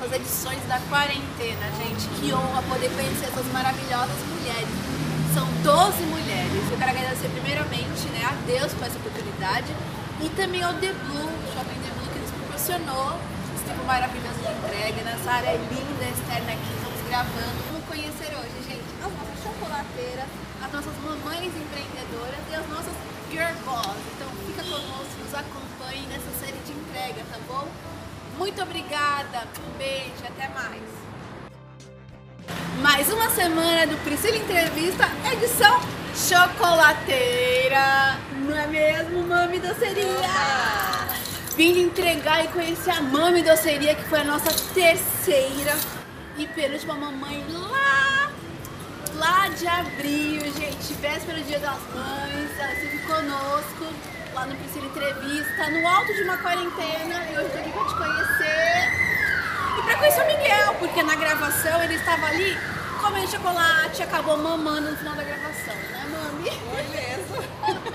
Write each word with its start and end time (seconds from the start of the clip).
nossas 0.00 0.16
edições 0.16 0.62
da 0.66 0.80
quarentena, 0.88 1.68
gente. 1.76 2.08
Que 2.16 2.32
honra 2.32 2.62
poder 2.62 2.88
conhecer 2.88 3.26
essas 3.26 3.44
maravilhosas 3.52 4.16
mulheres. 4.32 4.72
São 5.34 5.44
12 5.62 6.02
mulheres. 6.08 6.64
Eu 6.72 6.78
quero 6.78 6.90
agradecer 6.90 7.28
primeiramente 7.28 8.08
né, 8.16 8.24
a 8.24 8.32
Deus 8.48 8.72
por 8.72 8.86
essa 8.86 8.96
oportunidade 8.96 9.68
e 10.24 10.28
também 10.30 10.62
ao 10.62 10.72
The 10.74 10.92
Blue, 11.04 11.28
o 11.28 11.46
Shopping 11.52 11.80
The 11.84 11.92
Blue, 11.92 12.08
que 12.12 12.18
nos 12.18 12.30
proporcionou 12.32 13.20
esse 13.52 13.64
tempo 13.68 13.84
maravilhoso 13.84 14.40
de 14.40 14.48
entrega 14.48 15.04
nessa 15.04 15.30
área 15.30 15.52
linda 15.52 16.04
externa 16.08 16.48
aqui. 16.48 16.70
Estamos 16.80 17.00
gravando. 17.04 17.58
Vamos 17.68 17.84
conhecer 17.84 18.32
hoje, 18.40 18.56
gente, 18.64 18.88
as 19.04 19.12
nossas 19.12 19.36
chocolateiras, 19.44 20.28
as 20.64 20.72
nossas 20.72 20.96
mamães 21.04 21.52
empreendedoras 21.52 22.40
e 22.48 22.54
as 22.56 22.66
nossas 22.72 22.96
girl 23.28 23.52
boss. 23.68 24.00
Então 24.16 24.28
fica 24.48 24.64
conosco, 24.64 25.12
nos 25.20 25.34
acompanhe 25.36 26.08
nessa 26.08 26.32
série 26.40 26.58
de 26.64 26.72
entrega, 26.72 27.20
tá 27.28 27.38
bom? 27.46 27.68
Muito 28.40 28.62
obrigada, 28.62 29.46
um 29.68 29.76
beijo, 29.76 30.24
até 30.26 30.48
mais. 30.48 30.80
Mais 32.80 33.12
uma 33.12 33.28
semana 33.28 33.86
do 33.86 34.02
Priscila 34.02 34.34
Entrevista, 34.34 35.04
edição 35.30 35.78
chocolateira. 36.16 38.16
Não 38.32 38.56
é 38.56 38.66
mesmo, 38.66 39.26
Mami 39.26 39.58
Doceria? 39.58 40.06
Vim 41.54 41.82
entregar 41.82 42.42
e 42.42 42.48
conhecer 42.48 42.92
a 42.92 43.02
Mami 43.02 43.42
Doceria, 43.42 43.94
que 43.94 44.04
foi 44.04 44.20
a 44.20 44.24
nossa 44.24 44.50
terceira 44.72 45.76
e 46.38 46.46
penúltima 46.46 46.94
mamãe 46.94 47.44
lá, 47.52 48.30
lá 49.16 49.48
de 49.48 49.68
abril, 49.68 50.40
gente. 50.44 50.94
Véspera 50.94 51.40
do 51.40 51.44
Dia 51.44 51.58
das 51.58 51.78
Mães, 51.94 52.58
ela 52.58 52.72
esteve 52.72 53.00
conosco 53.00 53.84
lá 54.40 54.46
no 54.46 54.56
Priscila 54.56 54.86
Entrevista, 54.86 55.68
no 55.68 55.86
alto 55.86 56.14
de 56.14 56.22
uma 56.22 56.38
quarentena. 56.38 57.26
E 57.26 57.36
hoje 57.36 57.44
eu 57.44 57.50
tô 57.50 57.58
aqui 57.58 57.70
pra 57.72 57.84
te 57.84 57.94
conhecer. 57.94 58.88
E 59.78 59.82
pra 59.82 59.96
conhecer 59.98 60.22
o 60.22 60.26
Miguel, 60.26 60.74
porque 60.78 61.02
na 61.02 61.14
gravação 61.14 61.82
ele 61.82 61.94
estava 61.94 62.26
ali 62.26 62.56
comendo 63.02 63.30
chocolate 63.30 64.00
e 64.00 64.02
acabou 64.02 64.38
mamando 64.38 64.92
no 64.92 64.96
final 64.96 65.14
da 65.14 65.24
gravação, 65.24 65.74
né, 65.74 66.06
mami? 66.10 66.50
Foi 66.50 66.82
mesmo. 66.88 67.36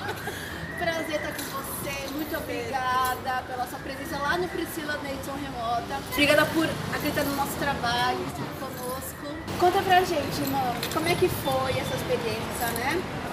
Prazer 0.77 1.15
estar 1.15 1.33
com 1.33 1.43
você, 1.43 2.13
muito 2.13 2.37
obrigada 2.37 3.43
pela 3.47 3.65
sua 3.65 3.79
presença 3.79 4.19
lá 4.19 4.37
no 4.37 4.47
Priscila 4.49 4.99
na 5.01 5.09
edição 5.09 5.35
remota. 5.35 5.99
Obrigada 6.11 6.45
por 6.45 6.69
acreditar 6.93 7.23
no 7.23 7.35
nosso 7.37 7.53
trabalho, 7.57 8.19
estar 8.27 8.45
conosco. 8.59 9.57
Conta 9.59 9.81
pra 9.81 10.03
gente, 10.03 10.41
mano, 10.51 10.79
como 10.93 11.07
é 11.07 11.15
que 11.15 11.27
foi 11.27 11.71
essa 11.71 11.95
experiência, 11.95 12.67
né? 12.77 13.24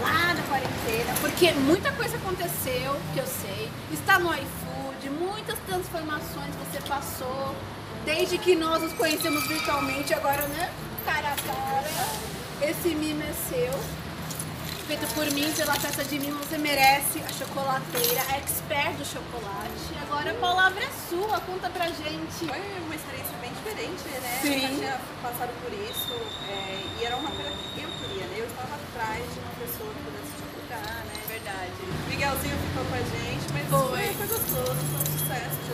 Lá 0.00 0.34
na 0.34 0.42
quarentena, 0.42 1.14
porque 1.20 1.52
muita 1.52 1.92
coisa 1.92 2.16
aconteceu, 2.16 2.96
que 3.12 3.20
eu 3.20 3.26
sei. 3.26 3.70
Está 3.92 4.18
no 4.18 4.32
iFood, 4.32 5.10
muitas 5.10 5.58
transformações 5.60 6.54
você 6.56 6.80
passou, 6.88 7.54
desde 8.04 8.38
que 8.38 8.54
nós 8.54 8.82
nos 8.82 8.92
conhecemos 8.92 9.46
virtualmente, 9.46 10.14
agora, 10.14 10.46
né? 10.48 10.72
Cara 11.04 11.32
a 11.32 11.36
cara. 11.36 12.08
Esse 12.62 12.88
mimo 12.94 13.22
é 13.22 13.32
seu 13.48 13.98
feito 14.88 15.06
por 15.12 15.30
mim, 15.32 15.52
pela 15.52 15.74
peça 15.74 16.02
de 16.02 16.18
mim, 16.18 16.32
você 16.32 16.56
merece 16.56 17.20
a 17.20 17.28
chocolateira, 17.28 18.24
a 18.32 18.38
expert 18.38 18.96
do 18.96 19.04
chocolate. 19.04 19.84
Agora 20.00 20.30
a 20.30 20.34
palavra 20.40 20.82
é 20.82 20.88
sua, 21.10 21.38
conta 21.44 21.68
pra 21.68 21.88
gente. 21.88 22.48
Foi 22.48 22.64
uma 22.88 22.94
experiência 22.96 23.36
bem 23.36 23.52
diferente, 23.52 24.00
né? 24.08 24.38
Sim. 24.40 24.48
Eu 24.48 24.60
nunca 24.62 24.76
tinha 24.80 25.00
passado 25.20 25.52
por 25.60 25.72
isso 25.76 26.16
é, 26.48 26.80
e 26.98 27.04
era 27.04 27.16
uma 27.16 27.30
coisa 27.30 27.52
que 27.52 27.82
eu 27.84 27.90
queria, 28.00 28.24
né? 28.32 28.36
Eu 28.40 28.46
estava 28.46 28.76
atrás 28.80 29.20
de 29.28 29.38
uma 29.44 29.52
pessoa 29.60 29.92
que 29.92 30.00
pudesse 30.08 30.32
divulgar, 30.40 31.04
né? 31.04 31.16
Verdade. 31.28 31.80
Miguelzinho 32.08 32.56
ficou 32.56 32.77
com 32.88 32.94
a 32.94 33.04
gente, 33.04 33.44
mas 33.52 33.68
Foi. 33.68 33.88
foi, 33.88 34.14
foi 34.14 34.26
gostoso, 34.26 34.80
foi 34.88 35.00
um 35.00 35.10
sucesso 35.12 35.58
de 35.68 35.72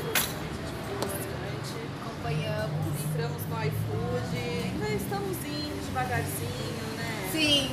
bastante. 0.98 1.74
Acompanhamos. 2.02 2.94
Entramos 3.04 3.42
no 3.46 3.56
iFood, 3.62 4.34
ainda 4.34 4.88
estamos 4.90 5.36
indo 5.46 5.86
devagarzinho, 5.86 6.86
né? 6.98 7.28
Sim. 7.30 7.70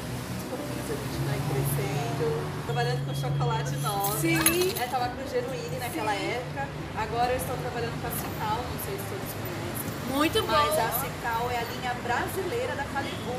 Pouquinhos 0.49 0.85
a 0.85 0.95
gente 1.01 1.17
vai 1.25 1.39
crescendo, 1.49 2.25
trabalhando 2.65 3.01
com 3.07 3.13
chocolate 3.15 3.75
nova. 3.77 4.19
Sim. 4.19 4.37
Eu 4.37 4.87
tava 4.89 5.09
com 5.09 5.21
o 5.23 5.27
Genuine 5.27 5.77
naquela 5.79 6.13
Sim. 6.13 6.31
época, 6.37 6.67
agora 6.97 7.31
eu 7.31 7.37
estou 7.37 7.57
trabalhando 7.57 7.97
com 8.01 8.07
a 8.07 8.11
Cical, 8.11 8.59
não 8.61 8.79
sei 8.85 8.93
se 8.93 9.05
todos 9.09 9.31
conhecem. 9.41 9.89
Muito 10.13 10.41
bom. 10.45 10.51
Mas 10.53 10.77
a 10.77 10.89
Cical 11.01 11.49
é 11.49 11.57
a 11.57 11.65
linha 11.73 11.93
brasileira 12.05 12.75
da 12.75 12.83
Calibu. 12.83 13.35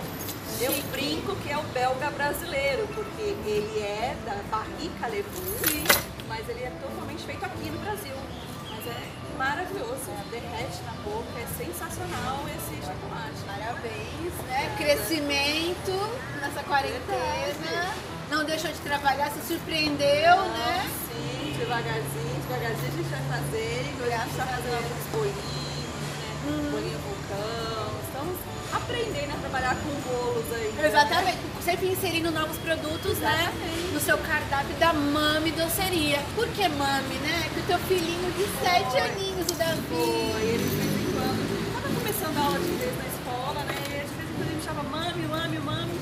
Eu 0.62 0.73
brinco 0.93 1.34
que 1.43 1.50
é 1.50 1.59
o 1.59 1.62
belga 1.75 2.09
brasileiro, 2.12 2.87
porque 2.95 3.21
ele 3.21 3.81
é 3.81 4.17
da 4.25 4.37
Paris 4.49 4.93
Calibu, 5.00 5.43
Sim. 5.67 5.83
mas 6.28 6.49
ele 6.49 6.62
é 6.62 6.71
totalmente 6.81 7.25
feito 7.25 7.45
aqui 7.45 7.69
no 7.69 7.81
Brasil. 7.81 8.15
Mas 8.71 8.87
é 8.87 9.03
maravilhoso, 9.37 10.06
derrete 10.31 10.81
na 10.87 10.93
boca, 11.03 11.27
é 11.34 11.47
sensacional 11.59 12.47
esse 12.47 12.77
chocolate. 12.81 13.43
Parabéns, 13.45 14.34
né? 14.47 14.72
Crescimento 14.78 15.99
nessa 16.41 16.62
quarentena. 16.62 17.95
Não 18.31 18.45
deixou 18.45 18.71
de 18.71 18.78
trabalhar, 18.78 19.33
se 19.33 19.41
surpreendeu, 19.45 20.37
né? 20.47 20.89
Sim, 21.11 21.56
devagarzinho, 21.59 22.41
devagarzinho 22.47 22.87
a 22.87 22.97
gente 22.97 23.11
vai 23.11 23.41
fazer. 23.41 23.93
Agora 23.97 24.15
a 24.15 24.19
gente 24.19 24.31
está 24.31 24.47
fazendo 24.47 24.75
alguns 24.77 25.06
bolinhos, 25.11 25.43
né? 25.43 26.31
Hum. 26.47 26.71
Bolinho 26.71 26.99
vulcão. 27.01 28.02
Estamos 28.22 28.38
aprendendo 28.72 29.34
a 29.34 29.37
trabalhar 29.38 29.77
com 29.77 29.91
bolos 30.09 30.44
aí. 30.53 30.72
né? 30.72 30.87
Exatamente, 30.87 31.38
sempre 31.65 31.88
inserindo 31.88 32.31
novos 32.31 32.56
produtos, 32.59 33.19
né? 33.19 33.50
Exatamente. 33.53 33.93
No 33.93 34.00
seu 34.00 34.19
cardápio 34.19 34.75
da 34.77 34.93
Mami 34.93 35.50
Doceria. 35.50 36.21
Por 36.37 36.47
que 36.49 36.69
Mami, 36.69 37.15
né? 37.16 37.50
Que 37.53 37.60
o 37.60 37.62
teu 37.65 37.78
filhinho 37.81 38.31
de 38.33 38.44
sete 38.62 38.97
aninhos, 38.99 39.47
o 39.50 39.55
Davi. 39.55 39.83
Foi, 39.88 40.43
ele 40.43 40.69
de 40.69 40.77
vez 40.77 40.93
em 40.93 41.12
quando. 41.12 41.72
Tava 41.83 41.94
começando 41.94 42.37
a 42.38 42.44
aula 42.44 42.59
de 42.60 42.69
inglês 42.71 42.94
na 42.97 43.05
escola, 43.10 43.65
né? 43.65 43.75
E 43.75 43.83
de 43.83 43.91
vez 43.91 44.31
em 44.31 44.34
quando 44.34 44.47
ele 44.47 44.56
me 44.56 44.62
chamava 44.62 44.89
mami, 44.89 45.27
mami, 45.27 45.59
mami. 45.59 46.00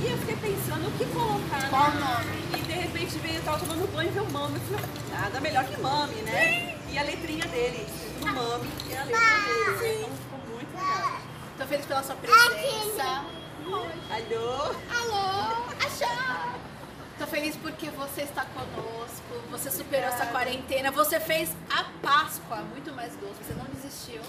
E 0.00 0.10
eu 0.10 0.18
fiquei 0.18 0.36
pensando 0.36 0.88
o 0.88 0.92
que 0.92 1.04
colocar, 1.06 1.68
Qual 1.68 1.90
né? 1.90 2.00
nome? 2.00 2.58
E 2.58 2.62
de 2.62 2.72
repente 2.72 3.18
veio, 3.18 3.36
eu 3.36 3.42
tava 3.42 3.58
tomando 3.58 3.92
banho 3.92 4.08
e 4.08 4.12
veio 4.12 4.30
mami. 4.30 4.54
Eu 4.56 4.78
falei, 4.78 4.86
nada 5.10 5.40
melhor 5.40 5.64
que 5.64 5.80
mami, 5.80 6.14
né? 6.22 6.76
E 6.90 6.98
a 6.98 7.02
letrinha 7.02 7.44
dele, 7.46 7.86
no 8.20 8.26
mami, 8.32 8.68
e 8.88 8.96
a 8.96 9.04
letra 9.04 9.20
dele, 9.20 9.76
né? 9.76 9.94
Então 10.00 10.10
ficou 10.16 10.38
muito 10.54 10.74
legal. 10.74 11.17
Tô 11.58 11.66
feliz 11.66 11.86
pela 11.86 12.02
sua 12.04 12.14
presença. 12.14 13.24
Alô? 13.64 14.74
Alô, 14.96 15.64
achou? 15.84 16.58
Tô 17.18 17.26
feliz 17.26 17.56
porque 17.56 17.90
você 17.90 18.22
está 18.22 18.44
conosco, 18.44 19.34
você 19.50 19.68
superou 19.68 20.06
essa 20.08 20.26
quarentena, 20.26 20.92
você 20.92 21.18
fez 21.18 21.50
a 21.68 21.82
Páscoa 22.00 22.58
muito 22.58 22.92
mais 22.92 23.12
doce, 23.16 23.34
você 23.42 23.54
não 23.54 23.64
desistiu. 23.64 24.20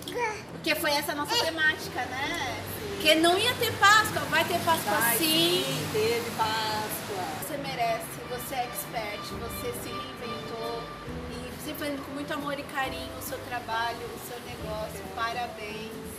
Porque 0.53 0.73
foi 0.73 0.89
essa 0.93 1.11
a 1.11 1.15
nossa 1.15 1.37
temática, 1.45 2.01
né? 2.05 2.63
Que 2.99 3.13
não 3.13 3.37
ia 3.37 3.53
ter 3.53 3.71
Páscoa, 3.73 4.21
vai 4.31 4.43
ter 4.45 4.59
Páscoa 4.61 4.91
Vai, 4.91 5.17
sim. 5.19 5.63
sim, 5.63 5.89
teve 5.93 6.31
Páscoa. 6.31 7.25
Você 7.47 7.57
merece, 7.57 8.19
você 8.27 8.55
é 8.55 8.63
expert, 8.65 9.21
você 9.21 9.71
se 9.83 9.89
reinventou 9.89 10.83
e 11.29 11.63
sempre 11.63 11.79
fazendo 11.79 12.03
com 12.03 12.11
muito 12.13 12.33
amor 12.33 12.57
e 12.57 12.63
carinho 12.63 13.15
o 13.19 13.21
seu 13.21 13.37
trabalho, 13.45 13.99
o 13.99 14.27
seu 14.27 14.39
negócio. 14.41 15.03
Parabéns. 15.15 16.09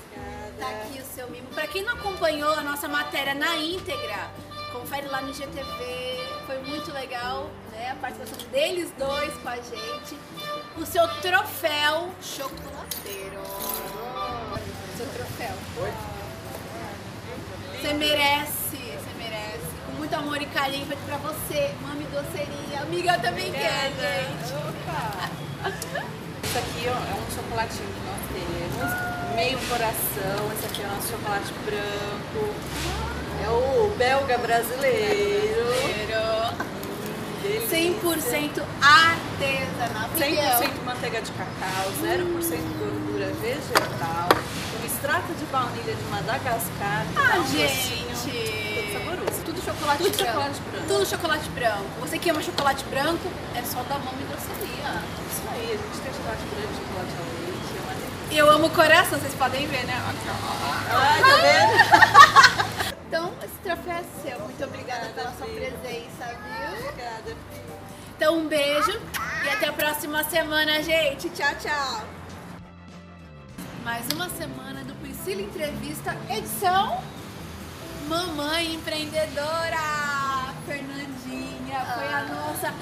Tá 0.60 0.68
aqui 0.68 1.00
o 1.00 1.04
seu 1.14 1.30
mimo. 1.30 1.48
Pra 1.48 1.66
quem 1.66 1.82
não 1.82 1.94
acompanhou 1.94 2.52
a 2.52 2.60
nossa 2.62 2.86
matéria 2.86 3.34
na 3.34 3.56
íntegra, 3.56 4.30
confere 4.72 5.06
lá 5.08 5.22
no 5.22 5.32
GTV. 5.32 6.28
Foi 6.46 6.58
muito 6.64 6.92
legal, 6.92 7.50
né? 7.72 7.92
A 7.92 7.94
participação 7.94 8.46
deles 8.50 8.92
dois 8.98 9.32
com 9.38 9.48
a 9.48 9.56
gente. 9.56 10.18
O 10.76 10.84
seu 10.84 11.08
troféu 11.22 12.10
chocolateiro. 12.20 13.40
Seu 14.98 15.06
troféu. 15.06 15.56
Você 17.80 17.94
merece, 17.94 18.76
você 18.76 19.14
merece. 19.16 19.64
Com 19.86 19.92
muito 19.92 20.14
amor 20.14 20.42
e 20.42 20.46
carinho 20.46 20.84
feito 20.84 21.02
pra 21.06 21.16
você, 21.16 21.74
Mami 21.80 22.04
Doceria. 22.04 22.82
Amiga, 22.82 23.14
eu 23.14 23.22
também 23.22 23.50
quero, 23.50 23.94
gente. 23.94 24.52
Opa! 24.52 25.30
Isso 26.44 26.58
aqui 26.58 26.86
ó, 26.88 26.92
é 26.92 27.14
um 27.14 27.30
chocolatinho 27.34 27.88
que 27.88 28.00
nós 28.00 28.20
temos, 28.28 29.19
meio 29.34 29.58
coração. 29.68 30.52
Esse 30.54 30.66
aqui 30.66 30.82
é 30.82 30.86
o 30.86 30.88
nosso 30.94 31.08
chocolate 31.08 31.52
branco. 31.64 32.54
É 33.44 33.48
o 33.50 33.94
belga 33.96 34.38
brasileiro. 34.38 35.70
Delícia. 37.42 37.78
100% 37.78 38.62
artesanal. 38.82 40.08
Miguel. 40.14 40.58
100% 40.60 40.84
manteiga 40.84 41.22
de 41.22 41.32
cacau, 41.32 41.90
0% 42.02 42.78
gordura 42.78 43.26
vegetal, 43.40 44.28
um 44.80 44.86
extrato 44.86 45.32
de 45.32 45.44
baunilha 45.46 45.94
de 45.94 46.02
Madagascar. 46.10 47.06
Ah, 47.16 47.38
um 47.38 47.46
gente. 47.46 48.04
todo 48.74 48.92
saboroso. 48.92 49.40
Tudo 49.44 49.64
chocolate 49.64 50.02
Tudo 50.02 50.16
branco. 50.16 50.30
chocolate 50.30 50.60
branco. 50.60 50.86
Tudo 50.86 51.06
chocolate 51.06 51.48
branco. 51.50 51.84
Você 52.00 52.18
que 52.18 52.30
ama 52.30 52.42
chocolate 52.42 52.84
branco, 52.84 53.28
é 53.56 53.62
só 53.62 53.82
da 53.84 53.98
Mami 53.98 54.24
Doceria. 54.28 55.00
Isso 55.32 55.42
aí, 55.50 55.64
a 55.64 55.76
gente 55.80 56.00
tem 56.04 56.12
chocolate 56.12 56.44
branco, 56.52 56.72
chocolate 56.76 57.12
ao 57.16 57.49
delícia. 58.30 58.38
Eu 58.38 58.50
amo 58.50 58.66
o 58.66 58.70
coração, 58.70 59.18
vocês 59.18 59.34
podem 59.34 59.66
ver, 59.66 59.84
né? 59.84 59.94
Ai, 60.90 61.20
tá 61.20 61.36
vendo? 61.36 62.90
Então, 63.10 63.32
esse 63.42 63.56
troféu 63.64 63.92
é 63.92 64.04
seu. 64.22 64.38
Muito 64.38 64.62
obrigada 64.62 65.08
pela 65.08 65.32
sua 65.32 65.46
presença, 65.46 66.26
viu? 66.26 66.88
Obrigada. 66.90 67.36
Então, 68.16 68.38
um 68.38 68.46
beijo 68.46 69.00
e 69.44 69.48
até 69.48 69.66
a 69.66 69.72
próxima 69.72 70.22
semana, 70.22 70.80
gente. 70.80 71.28
Tchau, 71.30 71.52
tchau. 71.60 72.04
Mais 73.82 74.06
uma 74.14 74.28
semana 74.28 74.84
do 74.84 74.94
Priscila 75.00 75.42
Entrevista, 75.42 76.16
edição 76.28 77.02
Mamãe 78.06 78.74
Empreendedora. 78.74 80.54
Fernandinha 80.64 81.84
foi 81.94 82.14
a 82.14 82.26
nossa 82.28 82.72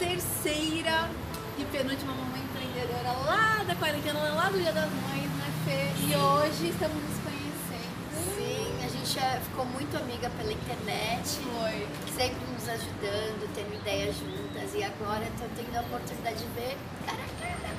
terceira 0.00 1.08
e 1.56 1.64
penúltima 1.66 2.14
mamãe 2.14 2.47
empreendedora 2.78 3.12
lá 3.26 3.64
da 3.66 3.74
quarentena, 3.74 4.20
lá 4.20 4.48
do 4.50 4.58
Dia 4.58 4.72
das 4.72 4.90
Mães, 4.90 5.30
né, 5.30 5.52
Fê? 5.64 6.06
E 6.06 6.16
hoje 6.16 6.68
estamos 6.70 7.02
nos 7.02 7.18
conhecendo. 7.18 8.36
Sim, 8.36 8.84
a 8.84 8.88
gente 8.88 9.18
é- 9.18 9.40
ficou 9.40 9.64
muito 9.66 9.96
amiga 9.96 10.30
pela 10.30 10.52
internet, 10.52 11.38
Foi. 11.42 11.86
sempre 12.16 12.38
nos 12.54 12.68
ajudando, 12.68 13.52
tendo 13.54 13.74
ideias 13.74 14.16
juntas 14.16 14.74
e 14.74 14.82
agora 14.84 15.26
tô 15.38 15.44
tendo 15.56 15.76
a 15.76 15.80
oportunidade 15.80 16.38
de 16.38 16.46
ver 16.54 16.76
cara 17.04 17.18
a 17.18 17.42
cara. 17.42 17.74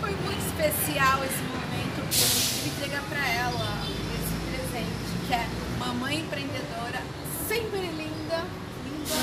Foi 0.00 0.10
muito 0.10 0.46
especial 0.46 1.24
esse 1.24 1.42
momento 1.42 2.00
de 2.10 2.68
entregar 2.68 3.02
pra 3.08 3.26
ela 3.28 3.78
esse 4.14 4.36
presente, 4.46 5.26
que 5.26 5.34
é 5.34 5.46
mamãe 5.78 6.20
empreendedora, 6.20 7.02
sempre 7.48 7.80
linda, 7.80 8.44
linda, 8.84 9.14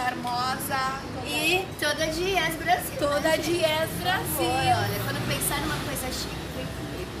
charmosa 0.00 1.00
E 1.26 1.66
toda 1.78 2.06
de 2.06 2.22
Yes 2.22 2.54
Brasil. 2.56 2.96
toda 2.98 3.36
de 3.36 3.52
Brasil. 3.58 4.26
favor, 4.36 4.48
Olha, 4.48 5.00
quando 5.04 5.28
pensar 5.28 5.60
numa 5.60 5.76
coisa 5.84 6.06
chique. 6.06 6.40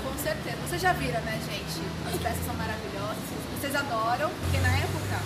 Com 0.02 0.18
certeza. 0.18 0.56
Vocês 0.66 0.80
já 0.82 0.92
viram, 0.92 1.20
né, 1.20 1.38
gente? 1.46 1.80
As 2.08 2.20
peças 2.20 2.44
são 2.46 2.54
maravilhosas. 2.54 3.16
Vocês 3.60 3.74
adoram, 3.76 4.30
porque 4.40 4.58
na 4.58 4.72
época 4.78 5.16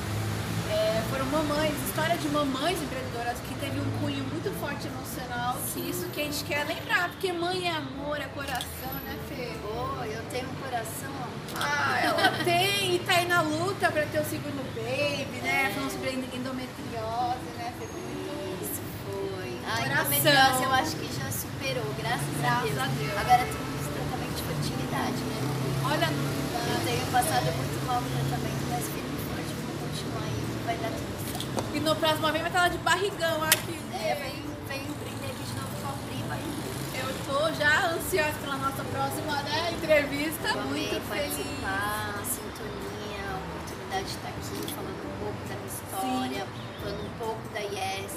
é, 0.70 1.02
foram 1.10 1.26
mamães, 1.26 1.72
história 1.86 2.16
de 2.18 2.28
mamães 2.28 2.82
empreendedoras 2.82 3.38
que 3.46 3.54
teve 3.54 3.78
um 3.78 3.90
cunho 4.00 4.24
muito 4.24 4.50
forte 4.60 4.88
emocional, 4.88 5.56
que 5.72 5.80
isso 5.88 6.06
que 6.08 6.20
a 6.20 6.24
gente 6.24 6.42
quer 6.44 6.64
lembrar, 6.66 7.10
porque 7.10 7.32
mãe 7.32 7.68
é 7.68 7.70
amor, 7.70 8.18
é 8.20 8.26
coração, 8.34 8.92
né, 9.04 9.16
Fê? 9.28 9.52
Oh, 9.64 9.93
tenho 10.34 10.50
um 10.50 10.54
coração. 10.58 11.14
Ah, 11.54 11.94
ela 12.02 12.30
tem 12.44 12.96
e 12.96 12.98
tá 12.98 13.12
aí 13.14 13.26
na 13.28 13.40
luta 13.40 13.86
pra 13.90 14.02
ter 14.06 14.18
o 14.18 14.24
segundo 14.24 14.58
baby, 14.74 15.38
né? 15.46 15.70
Falando 15.72 15.92
sobre 15.92 16.10
endometriose, 16.10 17.46
né? 17.56 17.70
Foi 17.78 17.86
muito 17.86 18.58
Isso 18.58 18.82
foi. 19.06 19.54
A 19.62 19.76
Coração. 19.78 20.02
endometriose 20.02 20.62
eu 20.64 20.72
acho 20.74 20.96
que 20.96 21.06
já 21.14 21.30
superou, 21.30 21.86
graças, 21.94 22.34
Graças 22.42 22.78
a, 22.78 22.82
a 22.82 22.86
Deus. 22.86 22.98
Deus. 22.98 23.18
Agora 23.22 23.42
temos 23.46 23.86
tratamento 23.94 24.34
de 24.34 24.42
fertilidade, 24.42 25.20
né? 25.22 25.38
Olha, 25.86 26.08
Eu 26.10 26.80
tenho 26.84 27.06
passado 27.12 27.46
muito 27.54 27.86
mal 27.86 28.00
no 28.00 28.10
tratamento, 28.10 28.62
mas 28.74 28.84
firme 28.90 29.16
forte, 29.30 29.52
vamos 29.54 29.78
continuar 29.86 30.24
aí, 30.26 30.42
vai 30.66 30.76
dar 30.82 30.90
tudo 30.90 31.14
certo. 31.30 31.76
e 31.76 31.80
no 31.80 31.94
próximo 31.94 32.26
vez 32.32 32.42
vai 32.42 32.50
estar 32.50 32.62
lá 32.62 32.68
de 32.68 32.78
barrigão 32.78 33.38
aqui. 33.44 33.76
É, 33.94 34.14
vem, 34.18 34.42
vem 34.66 34.82
empreender 34.82 35.30
aqui 35.30 35.44
de 35.46 35.54
novo 35.54 35.70
com 35.78 35.88
a 35.88 35.94
prima 36.10 36.34
aí. 36.34 37.14
Já 37.58 37.90
ansiosa 37.90 38.32
pela 38.40 38.56
nossa 38.56 38.82
próxima 38.84 39.42
né, 39.42 39.72
entrevista. 39.72 40.48
Amei 40.50 40.88
Muito 40.88 41.00
feliz. 41.08 41.34
participar, 41.34 42.14
a 42.18 42.24
sintonia, 42.24 43.26
a 43.26 43.36
oportunidade 43.42 44.04
de 44.04 44.10
estar 44.10 44.28
aqui 44.28 44.74
falando 44.74 45.02
um 45.02 45.18
pouco 45.18 45.40
da 45.48 45.54
minha 45.54 45.70
história, 45.74 46.46
falando 46.80 47.02
um 47.04 47.18
pouco 47.18 47.42
da 47.54 47.60
Yes. 47.60 48.12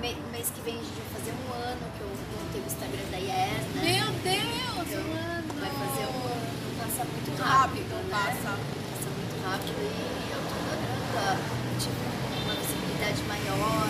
Me- 0.00 0.16
mês 0.32 0.48
que 0.50 0.60
vem 0.62 0.74
a 0.74 0.82
gente 0.82 0.92
vai 0.98 1.20
fazer 1.20 1.32
um 1.36 1.46
ano 1.52 1.84
que 1.96 2.00
eu 2.00 2.10
montei 2.32 2.60
o 2.60 2.66
Instagram 2.66 3.06
da 3.12 3.18
Yes, 3.20 3.62
né? 3.76 3.80
Meu 3.82 4.08
Deus, 4.24 4.88
Então, 4.88 5.04
mano. 5.12 5.48
vai 5.60 5.70
fazer 5.72 6.06
um 6.08 6.20
ano, 6.32 6.48
passa 6.80 7.02
muito 7.04 7.28
Muito 7.28 7.42
rápido, 7.42 7.92
rápido, 7.92 7.92
né? 7.92 8.10
passa. 8.12 8.50
Passa 8.56 9.08
muito 9.12 9.36
rápido 9.44 9.80
e 9.84 10.32
eu 10.32 10.40
tô 10.48 10.56
adorando. 10.72 11.42
Tive 11.76 12.02
uma 12.44 12.54
visibilidade 12.56 13.20
maior, 13.28 13.84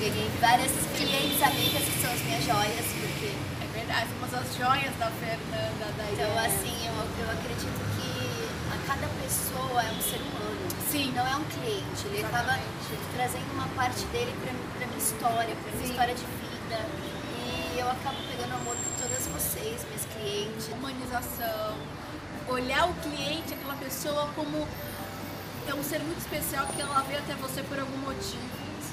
ganhei 0.00 0.28
várias 0.40 0.72
clientes 0.96 1.40
amigas 1.44 1.84
que 1.84 1.96
são 2.02 2.10
as 2.12 2.20
minhas 2.24 2.44
joias, 2.44 2.86
verdade, 3.94 4.08
somos 4.10 4.34
as 4.34 4.56
joias 4.56 4.96
da 4.98 5.10
Fernanda, 5.10 5.86
da 5.96 6.04
Então, 6.12 6.26
Iana. 6.28 6.46
assim, 6.46 6.86
eu, 6.86 7.24
eu 7.24 7.30
acredito 7.30 7.80
que 7.94 8.48
a 8.72 8.86
cada 8.86 9.06
pessoa 9.22 9.82
é 9.82 9.92
um 9.92 10.00
ser 10.00 10.20
humano. 10.20 10.68
Sim. 10.90 11.12
Não 11.14 11.26
é 11.26 11.36
um 11.36 11.44
cliente. 11.44 12.06
Ele 12.06 12.24
acaba 12.24 12.54
Exatamente. 12.54 13.14
trazendo 13.14 13.52
uma 13.52 13.68
parte 13.68 14.04
dele 14.06 14.34
pra, 14.42 14.52
pra 14.78 14.86
minha 14.86 14.98
história, 14.98 15.54
pra 15.56 15.72
minha 15.72 15.86
Sim. 15.86 15.90
história 15.92 16.14
de 16.14 16.24
vida. 16.24 16.78
E 17.46 17.78
eu 17.78 17.90
acabo 17.90 18.16
pegando 18.30 18.54
amor 18.54 18.76
por 18.76 19.02
todas 19.02 19.26
vocês, 19.28 19.84
minhas 19.84 20.04
clientes. 20.14 20.68
humanização, 20.68 21.76
olhar 22.48 22.88
o 22.88 22.94
cliente, 22.94 23.54
aquela 23.54 23.74
pessoa 23.76 24.28
como 24.34 24.66
é 25.66 25.74
um 25.74 25.82
ser 25.82 26.00
muito 26.00 26.18
especial 26.18 26.66
que 26.66 26.80
ela 26.80 27.00
veio 27.02 27.18
até 27.20 27.34
você 27.34 27.62
por 27.62 27.78
algum 27.78 27.96
motivo, 27.98 28.42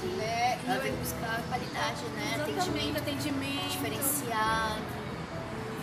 né? 0.06 0.58
E 0.64 0.70
Ela 0.70 0.96
buscar 1.00 1.40
qualidade, 1.48 2.04
né? 2.16 2.40
Atendimento 2.40 2.98
atendimento. 2.98 3.68
diferenciado. 3.70 4.82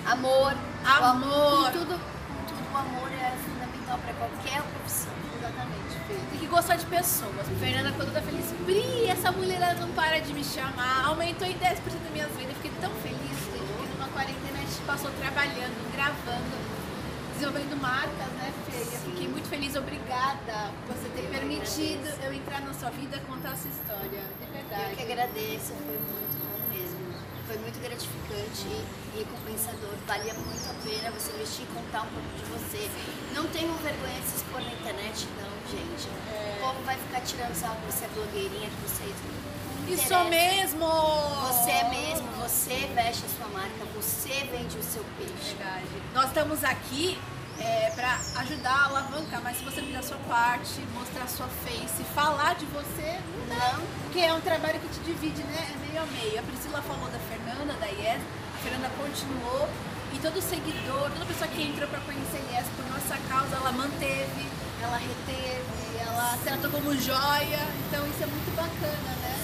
Amor. 0.06 0.56
Amor. 0.86 1.72
Com 1.72 1.80
tudo, 1.80 2.00
tudo, 2.48 2.74
o 2.74 2.78
amor 2.78 3.12
é 3.12 3.32
fundamental 3.44 4.00
pra 4.00 4.14
qualquer 4.14 4.62
profissão. 4.64 5.14
Exatamente, 5.38 5.96
Fê. 6.08 6.14
Tem 6.32 6.40
que 6.40 6.48
gostar 6.48 6.76
de 6.76 6.86
pessoas. 6.86 7.48
Fernanda, 7.60 7.92
quando 7.96 8.14
tá 8.14 8.22
feliz, 8.22 8.46
Pri, 8.66 9.08
essa 9.08 9.32
mulher 9.32 9.76
não 9.80 9.90
para 9.90 10.20
de 10.20 10.34
me 10.34 10.44
chamar. 10.44 11.06
Aumentou 11.06 11.48
em 11.48 11.54
10% 11.58 11.60
das 11.60 12.12
minhas 12.12 12.32
vendas. 12.32 12.56
Fiquei 12.58 12.72
tão 12.82 12.92
feliz, 13.02 13.38
porque 13.52 13.60
numa 13.94 14.08
quarentena 14.10 14.58
a 14.58 14.62
gente 14.62 14.82
passou 14.86 15.12
trabalhando, 15.12 15.94
gravando, 15.94 16.79
desenvolvendo 17.40 17.82
marcas, 17.82 18.28
né, 18.36 18.52
Eu 18.68 18.86
fiquei 19.12 19.28
muito 19.30 19.48
feliz, 19.48 19.74
obrigada 19.76 20.74
por 20.86 20.94
você 20.96 21.08
ter 21.16 21.24
Eu 21.24 21.32
permitido 21.32 22.04
agradeço. 22.04 22.26
eu 22.28 22.34
entrar 22.34 22.60
na 22.62 22.74
sua 22.74 22.90
vida 22.92 23.16
e 23.16 23.20
contar 23.22 23.54
essa 23.54 23.68
história. 23.70 24.24
De 24.44 24.52
verdade. 24.52 24.92
Eu 24.92 24.98
que 24.98 25.04
agradeço, 25.04 25.72
foi 25.72 25.96
muito 26.04 26.36
bom 26.44 26.60
mesmo. 26.68 27.00
Foi 27.48 27.58
muito 27.60 27.80
gratificante 27.80 28.68
e 28.68 29.20
recompensador. 29.24 29.96
Valia 30.06 30.34
muito 30.36 30.68
a 30.68 30.76
pena 30.84 31.12
você 31.16 31.32
investir 31.32 31.64
e 31.64 31.74
contar 31.74 32.04
um 32.04 32.12
pouco 32.12 32.30
de 32.36 32.46
você. 32.52 32.84
Não 33.34 33.48
tenham 33.48 33.74
vergonha 33.78 34.20
de 34.20 34.28
se 34.28 34.36
expor 34.44 34.60
na 34.60 34.74
internet, 34.76 35.26
não, 35.40 35.54
gente. 35.72 36.12
É. 36.28 36.60
O 36.60 36.68
povo 36.68 36.84
vai 36.84 36.98
ficar 36.98 37.22
tirando 37.22 37.56
sarro 37.56 37.80
que 37.80 37.92
você 37.94 38.04
é 38.04 38.10
blogueirinha, 38.10 38.68
que 38.68 38.82
você. 38.84 39.08
Isso 39.08 39.24
interessa. 39.94 40.24
mesmo! 40.26 40.86
Você 41.48 41.72
é 41.72 41.90
mesmo, 41.90 42.28
você 42.42 42.90
veste 42.94 43.24
a 43.26 43.30
sua 43.30 43.48
marca, 43.48 43.86
você 43.96 44.48
vende 44.52 44.78
o 44.78 44.84
seu 44.84 45.04
peixe. 45.18 45.56
Verdade. 45.56 45.86
Nós 46.14 46.26
estamos 46.26 46.64
aqui 46.64 47.18
é, 47.60 47.92
para 47.96 48.20
ajudar 48.42 48.72
a 48.72 48.86
alavancar, 48.86 49.42
mas 49.44 49.58
se 49.58 49.64
você 49.64 49.82
fizer 49.82 49.98
a 49.98 50.04
sua 50.04 50.18
parte, 50.30 50.80
mostrar 50.94 51.24
a 51.24 51.28
sua 51.28 51.48
face, 51.48 52.04
falar 52.16 52.56
de 52.56 52.66
você, 52.66 53.20
não 53.36 53.58
dá. 53.58 53.74
Não? 53.74 53.84
Porque 54.04 54.20
é 54.20 54.34
um 54.34 54.42
trabalho 54.42 54.80
que 54.80 54.88
te 54.88 55.00
divide, 55.02 55.44
né? 55.44 55.74
É 55.74 55.88
meio 55.88 56.02
a 56.02 56.06
meio. 56.06 56.40
A 56.40 56.44
Priscila 56.44 56.82
falou 56.82 57.10
da 57.10 57.20
Fernanda, 57.20 57.74
da 57.74 57.88
Yes, 57.88 58.22
a 58.56 58.64
Fernanda 58.64 58.90
continuou. 58.98 59.70
E 60.12 60.18
todo 60.18 60.42
seguidor, 60.42 61.12
toda 61.12 61.26
pessoa 61.26 61.48
que 61.48 61.62
entrou 61.62 61.88
para 61.88 62.00
conhecer 62.00 62.42
a 62.50 62.58
Yes 62.58 62.68
por 62.76 62.86
nossa 62.90 63.16
causa, 63.30 63.56
ela 63.56 63.72
manteve, 63.72 64.48
ela 64.82 64.98
reteve, 64.98 66.00
ela 66.02 66.38
tratou 66.44 66.72
como 66.72 66.96
joia. 66.98 67.60
Então 67.88 68.08
isso 68.08 68.24
é 68.24 68.26
muito 68.26 68.56
bacana, 68.56 69.12
né? 69.22 69.39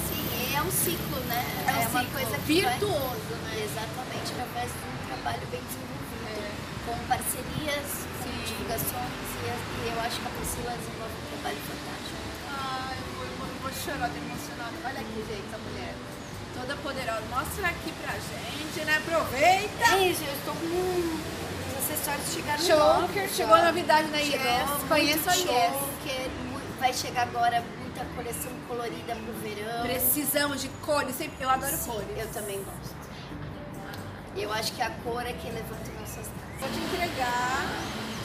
É 0.55 0.61
um 0.61 0.71
ciclo, 0.71 1.19
né? 1.27 1.41
É 1.67 1.71
um 1.71 1.89
uma 1.89 2.01
ciclo 2.01 2.13
coisa 2.15 2.37
que 2.45 2.61
vai- 2.61 2.71
virtuoso, 2.79 3.33
né? 3.43 3.51
Exatamente, 3.59 4.27
através 4.33 4.71
de 4.71 4.79
um 4.87 4.97
trabalho 5.07 5.45
bem 5.51 5.61
desenvolvido, 5.61 6.25
É. 6.31 6.51
com 6.85 6.95
parcerias, 7.11 7.87
com 8.23 8.29
Sim. 8.29 8.43
divulgações, 8.47 9.27
e, 9.35 9.45
e 9.45 9.91
eu 9.93 9.99
acho 10.01 10.15
que 10.21 10.27
a 10.27 10.31
Priscila 10.31 10.71
desenvolve 10.79 11.15
um 11.19 11.27
trabalho 11.35 11.61
fantástico. 11.69 12.21
Ai, 12.55 12.95
eu 12.95 13.07
vou, 13.15 13.25
eu 13.25 13.35
vou, 13.37 13.47
eu 13.51 13.59
vou 13.61 13.71
chorar, 13.75 14.07
tô 14.09 14.17
emocionada. 14.17 14.75
Olha 14.85 14.99
aqui, 15.01 15.17
gente, 15.27 15.43
essa 15.49 15.59
mulher. 15.59 15.93
Toda 16.55 16.75
poderosa. 16.77 17.21
Mostra 17.29 17.67
aqui 17.67 17.91
pra 17.99 18.13
gente, 18.15 18.77
né? 18.87 18.95
Aproveita. 19.03 19.85
Gente, 19.99 20.23
eu 20.23 20.33
estou 20.39 20.55
com 20.55 20.71
os 20.71 21.73
acessórios 21.83 22.31
chegaram 22.33 22.63
Choker, 22.63 23.23
novos, 23.27 23.35
chegou 23.35 23.55
ó. 23.57 23.61
novidade 23.65 24.07
na 24.07 24.17
Chegou 24.19 24.39
muito 24.67 24.87
Conheço 24.87 25.29
a 25.29 25.33
Yes. 25.33 25.43
choker, 25.43 26.29
Vai 26.79 26.93
chegar 26.93 27.23
agora 27.23 27.61
muita 27.95 28.05
coleção 28.13 28.51
colorida 28.67 29.15
pro 29.15 29.33
verão. 29.41 29.81
Precisamos 29.83 30.61
de 30.61 30.67
cores. 30.85 31.15
sempre- 31.15 31.37
Eu 31.43 31.49
adoro 31.49 31.75
Sim, 31.77 31.91
cores. 31.91 32.07
Eu 32.17 32.27
também 32.33 32.57
gosto. 32.57 32.95
Eu 34.35 34.51
acho 34.51 34.73
que 34.73 34.81
a 34.81 34.89
cor 34.89 35.25
é 35.25 35.31
que 35.31 35.49
levanta 35.49 35.91
nossas 35.99 36.25
Vou 36.59 36.69
te 36.69 36.77
entregar. 36.79 37.65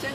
Tchan. 0.01 0.11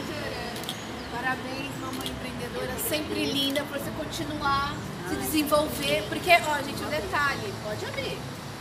Parabéns, 1.15 1.71
mamãe 1.81 2.09
empreendedora. 2.09 2.79
Sempre 2.89 3.25
linda 3.33 3.63
pra 3.65 3.79
você 3.79 3.91
continuar 3.93 4.75
se 5.09 5.17
desenvolver. 5.17 6.05
Porque, 6.09 6.31
ó, 6.33 6.63
gente, 6.63 6.83
um 6.83 6.91
detalhe. 6.91 7.55
Pode 7.65 7.87
abrir. 7.87 8.19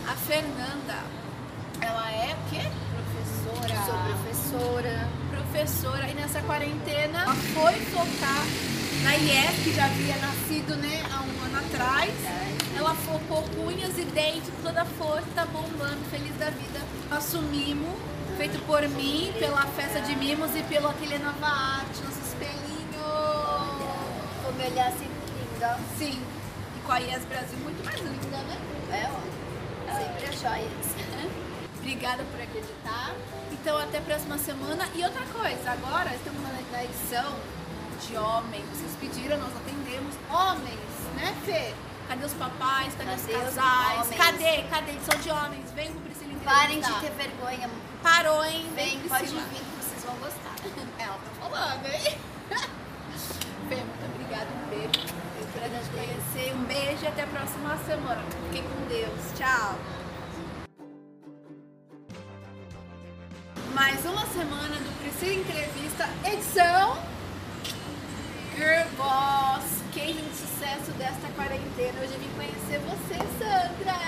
A 0.08 0.14
Fernanda, 0.16 1.04
ela 1.82 2.12
é 2.12 2.34
o 2.36 2.50
quê? 2.50 2.62
Professora. 2.96 3.86
Sou 3.86 3.98
professora. 4.00 5.10
professora 5.32 6.08
e 6.10 6.14
nessa 6.14 6.42
quarentena 6.42 7.24
ela 7.24 7.34
foi 7.34 7.74
focar 7.86 8.46
na 9.06 9.16
IES, 9.18 9.64
que 9.64 9.72
já 9.72 9.86
havia 9.86 10.18
nascido 10.18 10.76
né, 10.78 11.04
há 11.14 11.22
um 11.22 11.46
ano 11.46 11.60
atrás. 11.60 12.12
Ela 12.76 12.96
focou 12.96 13.46
unhas 13.64 13.96
e 14.00 14.04
dentes, 14.04 14.50
toda 14.64 14.82
a 14.82 14.86
força, 14.86 15.28
tá 15.36 15.46
bombando, 15.46 16.04
feliz 16.10 16.36
da 16.38 16.50
vida. 16.50 16.82
Nosso 17.10 17.40
mimo, 17.44 17.96
feito 18.36 18.60
por 18.66 18.82
mim, 18.90 19.32
pela 19.38 19.62
festa 19.68 20.02
de 20.02 20.16
mimos 20.16 20.56
e 20.56 20.64
pelo 20.64 20.88
Ateliê 20.88 21.20
Nova 21.20 21.46
Arte, 21.46 22.02
nosso 22.04 22.20
espelhinho. 22.20 23.06
Vou 24.42 24.54
me 24.54 24.66
olhar 24.66 24.92
sempre 24.92 25.30
linda. 25.38 25.80
Sim, 26.00 26.20
e 26.76 26.80
com 26.84 26.92
a 26.92 27.00
IES 27.00 27.26
Brasil 27.26 27.60
muito 27.60 27.86
mais 27.86 28.00
linda, 28.00 28.38
né? 28.38 28.58
É, 28.92 29.08
ó. 29.08 30.00
Sempre 30.00 30.30
as 30.34 30.42
joias. 30.42 30.96
Obrigada 31.78 32.24
por 32.32 32.42
acreditar. 32.42 33.14
Então 33.52 33.78
até 33.78 34.00
a 34.00 34.02
próxima 34.02 34.40
semana. 34.40 34.90
E 34.96 35.04
outra 35.04 35.24
coisa, 35.28 35.72
agora 35.72 36.12
estamos 36.16 36.42
na 36.72 36.84
edição 36.84 37.55
de 37.96 38.18
homens. 38.18 38.66
Vocês 38.70 38.92
pediram, 39.00 39.38
nós 39.38 39.56
atendemos. 39.56 40.16
Homens, 40.30 40.80
né, 41.16 41.36
Fê? 41.46 41.74
Cadê 42.08 42.26
os 42.26 42.34
papais? 42.34 42.94
Cadê, 42.96 43.10
Cadê 43.10 43.16
os 43.16 43.50
os 43.50 43.56
casais? 43.56 44.00
homens? 44.00 44.16
Cadê? 44.18 44.64
Cadê? 44.70 44.92
Edição 44.92 45.20
de 45.20 45.30
homens. 45.32 45.72
Vem 45.72 45.92
pro 45.92 46.02
Priscila 46.02 46.34
Parem 46.44 46.80
de 46.80 46.90
entrevistar. 46.90 47.02
ter 47.02 47.30
vergonha. 47.30 47.70
Parou, 48.04 48.44
hein? 48.46 48.66
Vem, 48.76 49.00
Vem, 49.00 49.10
pode 49.10 49.26
vir 49.26 49.42
que 49.44 49.84
vocês 49.84 50.04
vão 50.06 50.16
gostar. 50.18 50.56
Ela 51.00 51.16
tá 51.18 51.32
falando, 51.50 51.86
hein? 51.88 52.18
Fê, 53.70 53.76
muito 53.76 54.06
obrigada. 54.14 54.48
Um 54.52 54.70
beijo. 54.70 55.08
Foi 55.34 55.44
um 55.44 55.52
prazer 55.52 55.82
te 55.82 55.90
conhecer. 55.90 56.54
Um 56.56 56.64
beijo 56.66 57.04
e 57.04 57.08
até 57.08 57.24
a 57.24 57.28
próxima 57.28 57.78
semana. 57.86 58.22
Fiquem 58.48 58.64
com 58.64 58.88
Deus. 58.88 59.20
Tchau. 59.38 59.76
Mais 63.74 64.06
uma 64.06 64.26
semana 64.28 64.76
do 64.78 65.00
Priscila 65.02 65.34
Entrevista, 65.34 66.08
edição 66.24 66.98
Girl 68.56 68.88
Boss, 68.96 69.84
case 69.92 70.14
de 70.14 70.34
sucesso 70.34 70.90
desta 70.98 71.28
quarentena. 71.36 72.00
Hoje 72.00 72.14
eu 72.14 72.20
vim 72.20 72.32
conhecer 72.40 72.80
você, 72.88 73.20
Sandra! 73.36 74.00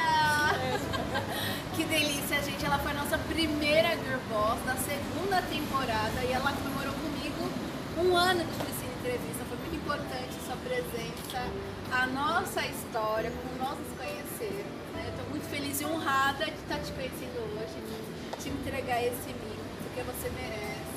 que 1.75 1.84
delícia, 1.84 2.42
gente. 2.42 2.66
Ela 2.66 2.80
foi 2.80 2.92
a 2.92 2.96
nossa 2.96 3.18
primeira 3.18 3.89
Girl 3.89 4.24
Boss 4.30 4.58
da 4.66 4.75
segunda 4.77 5.42
temporada 5.42 6.24
e 6.24 6.32
ela 6.32 6.54
comemorou 6.54 6.94
comigo 6.94 7.51
um 8.00 8.16
ano 8.16 8.39
de 8.39 8.54
Priscila 8.63 8.94
Entrevista. 9.01 9.44
Foi 9.50 9.58
muito 9.58 9.75
importante 9.75 10.32
sua 10.46 10.56
presença, 10.56 11.44
a 11.92 12.08
nossa 12.08 12.66
história, 12.66 13.30
como 13.30 13.51
nós 13.60 13.77
nos 13.77 13.98
conhecemos. 13.98 14.72
Né? 14.96 15.10
Estou 15.10 15.30
muito 15.30 15.50
feliz 15.50 15.82
e 15.82 15.86
honrada 15.86 16.46
de 16.46 16.56
estar 16.56 16.80
te 16.80 16.94
conhecendo 16.94 17.36
hoje, 17.51 17.75
de 17.84 18.44
te 18.44 18.50
entregar 18.50 19.04
esse 19.04 19.27
mimo, 19.27 19.68
porque 19.84 20.04
você 20.04 20.30
merece. 20.30 20.96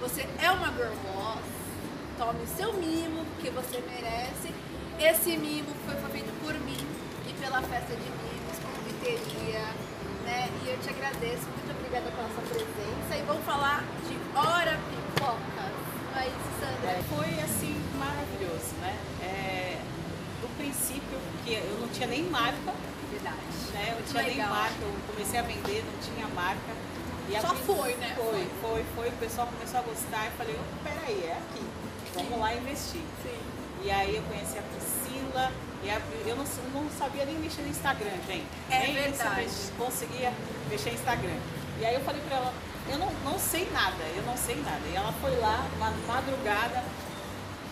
Você 0.00 0.26
é 0.42 0.50
uma 0.50 0.72
Girl 0.72 0.94
Boss, 1.14 1.57
tome 2.18 2.42
o 2.42 2.46
seu 2.48 2.72
mimo, 2.74 3.24
que 3.40 3.48
você 3.50 3.80
merece. 3.80 4.52
Esse 4.98 5.36
mimo 5.38 5.70
foi 5.86 5.94
feito 6.10 6.32
por 6.42 6.52
mim 6.60 6.84
e 7.28 7.32
pela 7.34 7.62
festa 7.62 7.94
de 7.94 8.10
mimos, 8.10 8.58
confeiteria, 8.58 9.64
né? 10.24 10.50
E 10.64 10.68
eu 10.70 10.78
te 10.78 10.90
agradeço, 10.90 11.46
muito 11.46 11.70
obrigada 11.78 12.10
pela 12.10 12.28
sua 12.28 12.42
presença. 12.42 13.16
E 13.16 13.22
vamos 13.22 13.44
falar 13.44 13.84
de 14.06 14.18
Hora 14.36 14.78
é 16.18 16.26
isso, 16.26 16.50
Sandra? 16.58 16.90
É, 16.90 17.02
foi 17.08 17.40
assim 17.40 17.80
maravilhoso, 17.96 18.74
né? 18.80 18.96
É, 19.22 19.78
do 20.40 20.48
princípio, 20.56 21.18
porque 21.32 21.52
eu 21.54 21.78
não 21.80 21.88
tinha 21.88 22.08
nem 22.08 22.24
marca, 22.24 22.74
Verdade. 23.10 23.36
né? 23.72 23.94
Eu 23.96 24.04
tinha 24.04 24.22
nem 24.24 24.32
legal. 24.32 24.50
marca, 24.50 24.74
eu 24.82 24.94
comecei 25.06 25.38
a 25.38 25.42
vender, 25.42 25.84
não 25.84 25.98
tinha 26.02 26.26
marca. 26.34 26.72
E 27.28 27.40
Só 27.40 27.54
foi, 27.54 27.94
né? 27.94 28.14
Foi, 28.16 28.48
foi, 28.60 28.84
foi. 28.96 29.08
O 29.08 29.12
pessoal 29.12 29.46
começou 29.46 29.78
a 29.78 29.82
gostar 29.82 30.26
e 30.26 30.30
falei, 30.30 30.58
"Oh, 30.58 30.82
peraí, 30.82 31.24
é 31.24 31.32
aqui. 31.38 31.64
Vamos 32.14 32.38
lá 32.38 32.54
investir. 32.54 33.02
Sim. 33.22 33.38
E 33.84 33.90
aí 33.90 34.16
eu 34.16 34.22
conheci 34.24 34.58
a 34.58 34.62
Priscila, 34.62 35.52
e 35.84 35.90
a, 35.90 36.00
eu 36.26 36.34
não, 36.36 36.44
não 36.74 36.90
sabia 36.98 37.24
nem 37.24 37.36
mexer 37.38 37.62
no 37.62 37.68
Instagram, 37.68 38.10
gente. 38.26 38.46
É 38.70 38.78
nem 38.80 38.94
verdade. 38.94 39.46
conseguia 39.78 40.32
mexer 40.68 40.90
no 40.90 40.96
Instagram. 40.96 41.36
E 41.80 41.86
aí 41.86 41.94
eu 41.94 42.00
falei 42.00 42.20
pra 42.22 42.36
ela, 42.38 42.52
eu 42.90 42.98
não, 42.98 43.10
não 43.24 43.38
sei 43.38 43.70
nada, 43.70 44.02
eu 44.16 44.22
não 44.24 44.36
sei 44.36 44.56
nada. 44.56 44.80
E 44.92 44.96
ela 44.96 45.12
foi 45.20 45.36
lá, 45.38 45.64
uma 45.76 45.90
madrugada, 46.12 46.82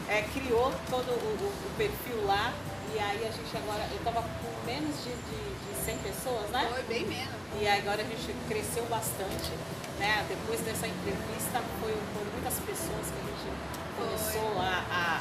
é, 0.08 0.22
criou 0.32 0.72
todo 0.88 1.10
o, 1.10 1.42
o- 1.42 1.66
o 1.66 1.70
perfil 1.76 2.24
lá, 2.24 2.52
e 2.94 2.98
aí 3.00 3.26
a 3.26 3.30
gente 3.32 3.56
agora, 3.56 3.84
eu 3.90 3.98
tava 4.04 4.22
com 4.22 4.66
menos 4.66 4.94
de, 5.02 5.10
de, 5.10 5.40
de 5.74 5.84
100 5.84 5.98
pessoas, 5.98 6.48
né? 6.50 6.68
Foi 6.72 6.82
bem 6.84 7.04
menos. 7.04 7.34
E 7.60 7.66
agora 7.66 8.00
a 8.02 8.04
gente 8.04 8.32
cresceu 8.48 8.84
bastante, 8.86 9.50
né? 9.98 10.24
Depois 10.28 10.60
dessa 10.60 10.86
entrevista, 10.86 11.60
foi, 11.82 11.92
foram 12.14 12.30
muitas 12.32 12.54
pessoas 12.60 13.06
que 13.10 13.18
a 13.18 13.26
gente 13.26 13.50
começou 13.96 14.60
a, 14.60 14.82
a- 14.90 15.20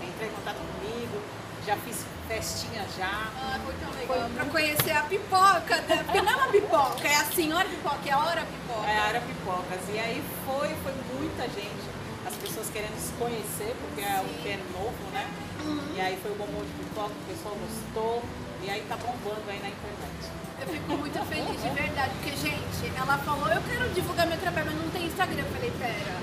a 0.00 0.04
entrar 0.06 0.26
em 0.26 0.30
contato 0.30 0.56
comigo, 0.56 1.20
já 1.66 1.76
fiz 1.76 2.04
festinha 2.28 2.84
já. 2.96 3.28
Ah, 3.36 3.58
foi 3.64 3.74
tão 3.74 3.90
legal. 3.92 4.30
Pra 4.34 4.44
conhecer 4.46 4.92
a 4.92 5.02
pipoca, 5.02 5.76
né? 5.88 6.02
Porque 6.04 6.20
não 6.22 6.32
é 6.32 6.36
uma 6.36 6.48
pipoca, 6.48 7.06
é 7.08 7.16
a 7.16 7.24
senhora 7.26 7.68
pipoca, 7.68 7.98
é 8.06 8.12
a 8.12 8.18
hora 8.18 8.42
pipoca. 8.42 8.88
É, 8.90 9.08
era 9.10 9.20
pipocas. 9.20 9.80
E 9.92 9.98
aí 9.98 10.22
foi, 10.46 10.68
foi 10.82 10.94
muita 11.18 11.42
gente, 11.50 11.82
as 12.26 12.34
pessoas 12.36 12.68
querendo 12.72 12.98
se 12.98 13.12
conhecer, 13.14 13.74
porque 13.80 14.00
é 14.00 14.20
um 14.20 14.42
que 14.42 14.48
é 14.48 14.58
novo, 14.72 14.96
né? 15.12 15.28
E 15.94 16.00
aí 16.00 16.18
foi 16.22 16.32
o 16.32 16.34
bombom 16.34 16.62
de 16.64 16.72
pipoca, 16.82 17.10
o 17.12 17.26
pessoal 17.32 17.54
gostou, 17.54 18.22
e 18.62 18.70
aí 18.70 18.82
tá 18.88 18.96
bombando 18.96 19.42
aí 19.48 19.60
na 19.62 19.68
internet. 19.68 20.22
Eu 20.60 20.66
fico 20.68 20.92
muito 20.96 21.18
feliz, 21.26 21.60
de 21.62 21.68
verdade, 21.70 22.10
porque, 22.22 22.36
gente, 22.36 22.92
ela 22.96 23.18
falou, 23.18 23.48
eu 23.48 23.60
quero 23.62 23.88
divulgar 23.90 24.26
meu 24.26 24.38
trabalho, 24.38 24.66
mas 24.70 24.80
não 24.82 24.90
tem 24.90 25.06
Instagram. 25.06 25.42
Eu 25.42 25.52
falei, 25.52 25.70
pera, 25.78 26.14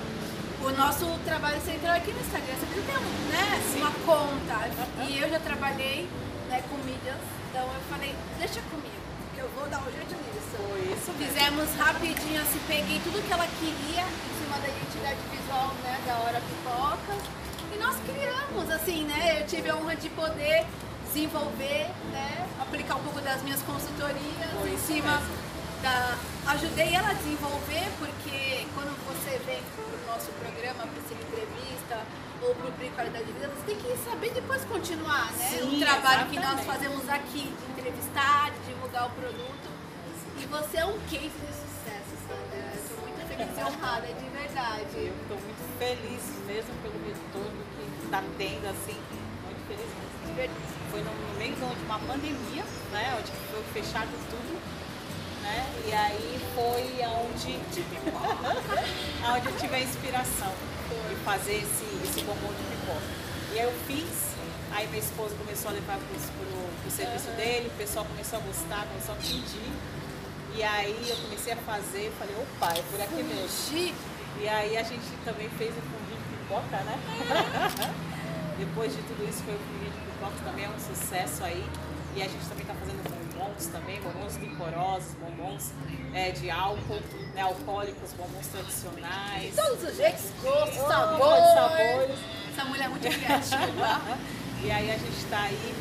o 0.62 0.72
nosso 0.72 1.06
trabalho 1.24 1.60
central 1.62 1.96
é 1.96 1.98
aqui 1.98 2.12
no 2.12 2.20
Instagram, 2.20 2.54
você 2.60 2.66
precisa 2.66 2.86
ter 2.86 2.98
um, 2.98 3.30
né, 3.32 3.62
uma 3.78 3.92
conta. 4.06 5.06
E 5.08 5.18
eu 5.18 5.30
já 5.30 5.40
trabalhei 5.40 6.08
né, 6.50 6.62
com 6.70 6.76
mídias, 6.84 7.18
então 7.50 7.64
eu 7.64 7.82
falei, 7.90 8.14
deixa 8.38 8.62
comigo, 8.70 9.00
que 9.34 9.40
eu 9.40 9.50
vou 9.56 9.68
dar 9.70 9.80
um 9.80 9.92
jeito 9.92 10.16
nisso. 10.16 10.58
Foi 10.58 10.82
isso 10.94 11.12
mesmo. 11.14 11.34
Fizemos 11.34 11.76
rapidinho, 11.78 12.42
assim, 12.42 12.60
peguei 12.68 13.00
tudo 13.04 13.26
que 13.26 13.32
ela 13.32 13.48
queria 13.60 14.04
em 14.04 14.34
cima 14.44 14.58
da 14.60 14.68
identidade 14.68 15.20
visual, 15.32 15.74
né, 15.84 16.00
da 16.06 16.14
Hora 16.16 16.42
Pipoca. 16.42 17.40
E 17.74 17.78
nós 17.78 17.96
criamos, 18.06 18.70
assim, 18.70 19.06
né, 19.06 19.42
eu 19.42 19.48
tive 19.48 19.70
a 19.70 19.76
honra 19.76 19.96
de 19.96 20.10
poder 20.10 20.66
desenvolver, 21.08 21.88
né, 22.12 22.48
aplicar 22.60 22.96
um 22.96 23.04
pouco 23.04 23.22
das 23.22 23.42
minhas 23.44 23.62
consultorias 23.62 24.52
Foi 24.60 24.70
em 24.70 24.76
isso 24.76 24.88
cima 24.88 25.12
mesmo. 25.18 25.36
da... 25.82 26.18
Ajudei 26.48 26.96
ela 26.96 27.10
a 27.12 27.14
desenvolver, 27.14 27.88
porque 28.00 28.66
quando 28.74 28.90
você 29.06 29.40
vem 29.46 29.62
nosso 30.10 30.32
programa, 30.34 30.88
para 30.90 31.00
essa 31.06 31.14
entrevista, 31.14 31.96
ou 32.42 32.56
pro 32.56 32.72
Pri 32.74 32.90
Qualidade 32.90 33.26
de 33.26 33.34
Vida, 33.34 33.48
você 33.50 33.66
tem 33.66 33.78
que 33.78 33.98
saber 33.98 34.32
depois 34.32 34.66
continuar, 34.66 35.32
né? 35.34 35.48
Sim, 35.50 35.78
o 35.78 35.80
trabalho 35.80 36.30
que 36.30 36.36
nós 36.36 36.60
exatamente. 36.60 36.66
fazemos 36.66 37.10
aqui, 37.10 37.54
de 37.54 37.72
entrevistar, 37.72 38.52
de 38.52 38.74
divulgar 38.74 39.08
o 39.08 39.12
produto. 39.12 39.70
E 40.40 40.46
você 40.46 40.78
é 40.78 40.86
um 40.86 40.98
case 41.12 41.30
de 41.30 41.54
sucesso, 41.54 42.14
Sandra. 42.26 42.58
Eu 42.74 42.82
tô 42.90 43.02
muito 43.02 43.22
feliz 43.28 43.58
e 43.58 43.64
honrada, 43.64 44.08
de 44.08 44.30
verdade. 44.30 44.96
Eu 44.98 45.14
estou 45.22 45.38
muito 45.38 45.64
feliz 45.78 46.24
mesmo 46.48 46.74
pelo 46.82 46.98
retorno 47.06 47.62
que 47.76 48.06
está 48.06 48.24
tendo, 48.38 48.66
assim, 48.66 48.98
muito 49.46 49.62
feliz 49.68 49.90
mesmo. 50.36 50.56
Foi 50.90 51.02
no 51.02 51.12
no 51.12 51.38
meio 51.38 51.56
de 51.56 51.86
uma 51.86 52.00
pandemia, 52.00 52.64
né? 52.92 53.16
Onde 53.20 53.32
foi 53.52 53.64
fechado 53.82 54.10
tudo. 54.30 54.89
Né? 55.50 55.66
E 55.88 55.94
aí 55.94 56.40
foi 56.54 57.04
aonde, 57.04 57.58
aonde 59.26 59.48
eu 59.48 59.58
tive 59.58 59.76
a 59.76 59.80
inspiração 59.80 60.54
de 61.10 61.16
fazer 61.26 61.56
esse, 61.56 61.86
esse 62.04 62.22
bombom 62.22 62.54
de 62.54 62.64
pipoca. 62.70 63.02
E 63.54 63.60
aí 63.60 63.66
eu 63.66 63.74
fiz, 63.88 64.36
aí 64.72 64.88
meu 64.88 65.00
esposo 65.00 65.36
começou 65.36 65.72
a 65.72 65.74
levar 65.74 65.98
para 65.98 66.88
o 66.88 66.92
serviço 66.92 67.32
dele, 67.32 67.68
o 67.74 67.78
pessoal 67.78 68.06
começou 68.06 68.38
a 68.38 68.42
gostar, 68.44 68.86
começou 68.88 69.16
a 69.16 69.18
pedir. 69.18 69.72
E 70.56 70.64
aí 70.64 71.10
eu 71.10 71.18
comecei 71.18 71.54
a 71.54 71.58
fazer, 71.58 72.12
falei, 72.20 72.36
opa, 72.36 72.78
é 72.78 72.82
por 72.84 73.02
aqui 73.02 73.24
mesmo. 73.24 73.50
Chique. 73.50 73.96
E 74.40 74.48
aí 74.48 74.78
a 74.78 74.84
gente 74.84 75.10
também 75.26 75.50
fez 75.58 75.72
o 75.72 75.82
fundi 75.82 76.14
de 76.14 76.38
pipoca, 76.38 76.78
né? 76.84 77.00
Depois 78.58 78.96
de 78.96 79.02
tudo 79.04 79.28
isso 79.28 79.42
foi 79.44 79.56
o 79.56 79.60
fundi 79.60 79.90
de 79.90 80.12
pipoca, 80.12 80.36
também 80.46 80.66
é 80.66 80.70
um 80.70 80.80
sucesso 80.80 81.44
aí. 81.44 81.66
E 82.16 82.22
a 82.22 82.26
gente 82.26 82.46
também 82.46 82.64
está 82.64 82.74
fazendo 82.74 83.29
bombons 83.60 83.68
também, 83.68 84.02
bombons 84.02 84.36
licorosos, 84.38 85.14
bombons 85.16 85.72
é, 86.14 86.32
de 86.32 86.50
álcool, 86.50 87.02
né, 87.34 87.42
alcoólicos, 87.42 88.14
bombons 88.14 88.48
tradicionais. 88.48 89.56
Todos 89.56 89.84
os 89.84 89.98
jeitos, 89.98 90.32
gostos, 90.42 90.78
sabores. 90.78 91.54
sabores. 91.54 92.20
Essa 92.52 92.66
mulher 92.66 92.86
é 92.86 92.88
muito 92.88 93.08
criativa. 93.08 94.02
E 94.62 94.70
aí 94.70 94.92
a 94.92 94.98
gente 94.98 95.18
está 95.18 95.44
aí, 95.44 95.74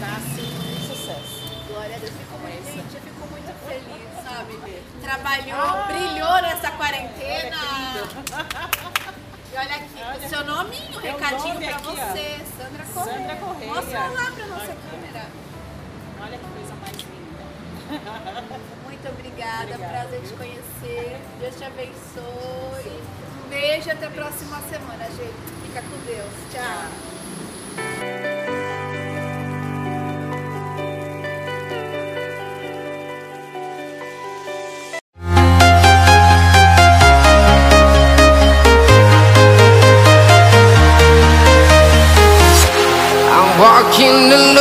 tá 0.00 0.16
assim, 0.16 0.42
um 0.42 0.88
sucesso. 0.88 1.64
Glória 1.68 1.94
a 1.94 1.98
Deus, 2.00 2.10
fico 2.14 2.36
muito, 2.38 2.58
Isso. 2.58 2.72
gente, 2.72 2.94
eu 2.96 3.00
fico 3.00 3.26
muito 3.28 3.54
feliz, 3.64 4.24
sabe? 4.24 4.82
Trabalhou, 5.00 5.86
brilhou 5.86 6.42
nessa 6.42 6.72
quarentena. 6.72 7.56
Olha. 7.62 9.16
E 9.52 9.56
olha 9.56 9.76
aqui, 9.76 10.02
Olha. 10.04 10.26
o 10.26 10.28
seu 10.28 10.44
nominho, 10.44 10.98
um 10.98 11.00
Meu 11.00 11.12
recadinho 11.12 11.54
nome 11.54 11.66
pra 11.68 11.76
aqui, 11.76 11.86
você, 11.86 12.40
Sandra 12.58 12.84
Correia. 12.92 13.18
Sandra 13.18 13.36
Correia. 13.36 13.74
Mostra 13.74 14.00
lá 14.00 14.32
pra 14.32 14.46
nossa 14.46 14.62
Olha. 14.64 14.76
câmera. 14.90 15.26
Olha 16.22 16.38
que 16.38 16.44
coisa. 16.48 16.65
Muito 18.84 19.08
obrigada, 19.08 19.74
Obrigada, 19.74 19.88
prazer 19.88 20.20
te 20.20 20.26
viu? 20.26 20.36
conhecer. 20.38 21.20
Deus 21.38 21.56
te 21.56 21.64
abençoe. 21.64 23.00
Um 23.44 23.48
beijo 23.48 23.88
e 23.88 23.90
até 23.92 24.06
a 24.06 24.10
próxima 24.10 24.60
semana, 24.62 25.04
gente. 25.04 25.66
Fica 25.66 25.82
com 25.82 25.96
Deus. 26.06 26.32
Tchau. 26.52 27.96
Walking 43.58 44.32
alone. 44.32 44.55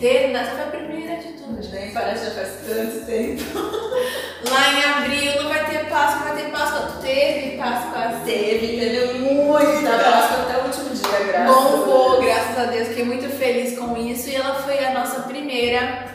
Quarentena. 0.00 0.40
Essa 0.40 0.50
foi 0.52 0.62
a 0.62 0.66
primeira 0.66 1.16
de 1.16 1.28
tudo, 1.34 1.62
gente. 1.62 1.74
Nem 1.74 1.92
parece 1.92 2.24
já 2.24 2.30
faz 2.32 2.48
tanto 2.66 3.06
tempo. 3.06 3.42
Lá 4.50 4.72
em 4.72 4.84
abril 4.84 5.42
não 5.42 5.48
vai 5.50 5.70
ter 5.70 5.88
Páscoa, 5.88 6.32
vai 6.32 6.42
ter 6.42 6.50
Páscoa. 6.50 7.00
Teve 7.02 7.56
Páscoa. 7.56 8.20
Teve, 8.24 8.66
teve 8.78 9.18
muita 9.18 9.92
Páscoa 9.92 10.42
até 10.42 10.62
o 10.62 10.66
último 10.66 10.94
dia, 10.94 11.26
graças 11.26 11.56
a 11.56 11.70
Bombou, 11.70 12.10
Deus. 12.12 12.24
graças 12.24 12.58
a 12.58 12.64
Deus, 12.64 12.88
fiquei 12.88 13.04
muito 13.04 13.28
feliz 13.28 13.78
com 13.78 13.96
isso. 13.96 14.30
E 14.30 14.36
ela 14.36 14.54
foi 14.54 14.78
a 14.84 14.94
nossa 14.94 15.20
primeira 15.22 16.06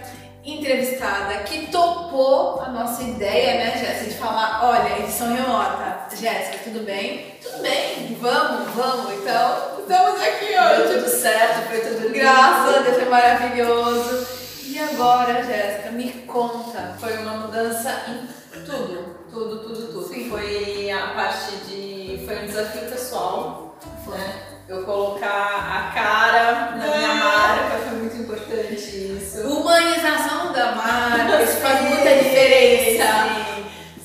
entrevistada 0.44 1.36
que 1.40 1.68
topou 1.68 2.62
a 2.62 2.70
nossa 2.70 3.02
ideia, 3.04 3.56
né, 3.56 3.78
Jéssica, 3.80 4.12
de 4.12 4.18
falar, 4.18 4.64
olha, 4.64 5.00
edição 5.00 5.34
remota. 5.34 5.85
Jéssica, 6.20 6.58
tudo 6.64 6.86
bem? 6.86 7.36
Tudo 7.44 7.62
bem, 7.62 8.18
vamos, 8.22 8.74
vamos. 8.74 9.14
Então, 9.14 9.80
estamos 9.80 10.22
aqui 10.22 10.46
Deu 10.48 10.62
hoje. 10.62 10.94
tudo 11.00 11.10
certo, 11.10 11.68
foi 11.70 11.80
tudo 11.82 12.00
lindo. 12.08 12.14
Graças 12.14 12.76
a 12.76 12.80
Deus, 12.80 12.96
foi 12.98 13.06
maravilhoso. 13.10 14.28
E 14.64 14.80
agora, 14.80 15.44
Jéssica, 15.44 15.92
me 15.92 16.12
conta. 16.28 16.96
Foi 17.00 17.18
uma 17.18 17.32
mudança 17.38 17.92
em 18.08 18.62
tudo, 18.66 19.16
tudo, 19.32 19.60
tudo, 19.60 19.88
tudo. 19.92 20.08
Sim. 20.08 20.30
Foi 20.30 20.92
a 20.92 21.08
parte 21.08 21.56
de. 21.68 22.24
Foi 22.26 22.44
um 22.44 22.46
desafio 22.46 22.82
pessoal, 22.90 23.78
né? 24.08 24.34
Eu 24.68 24.84
colocar 24.84 25.28
a 25.30 25.94
cara 25.94 26.72
na 26.72 26.98
minha 26.98 27.12
É. 27.12 27.14
marca, 27.14 27.78
foi 27.88 27.98
muito 28.00 28.18
importante 28.18 28.74
isso. 28.74 29.48
Humanização 29.48 30.52
da 30.52 30.72
marca, 30.72 31.44
isso 31.44 31.58
faz 31.58 31.82
muita 31.82 32.16
diferença. 32.16 33.04
Sim. 33.04 33.55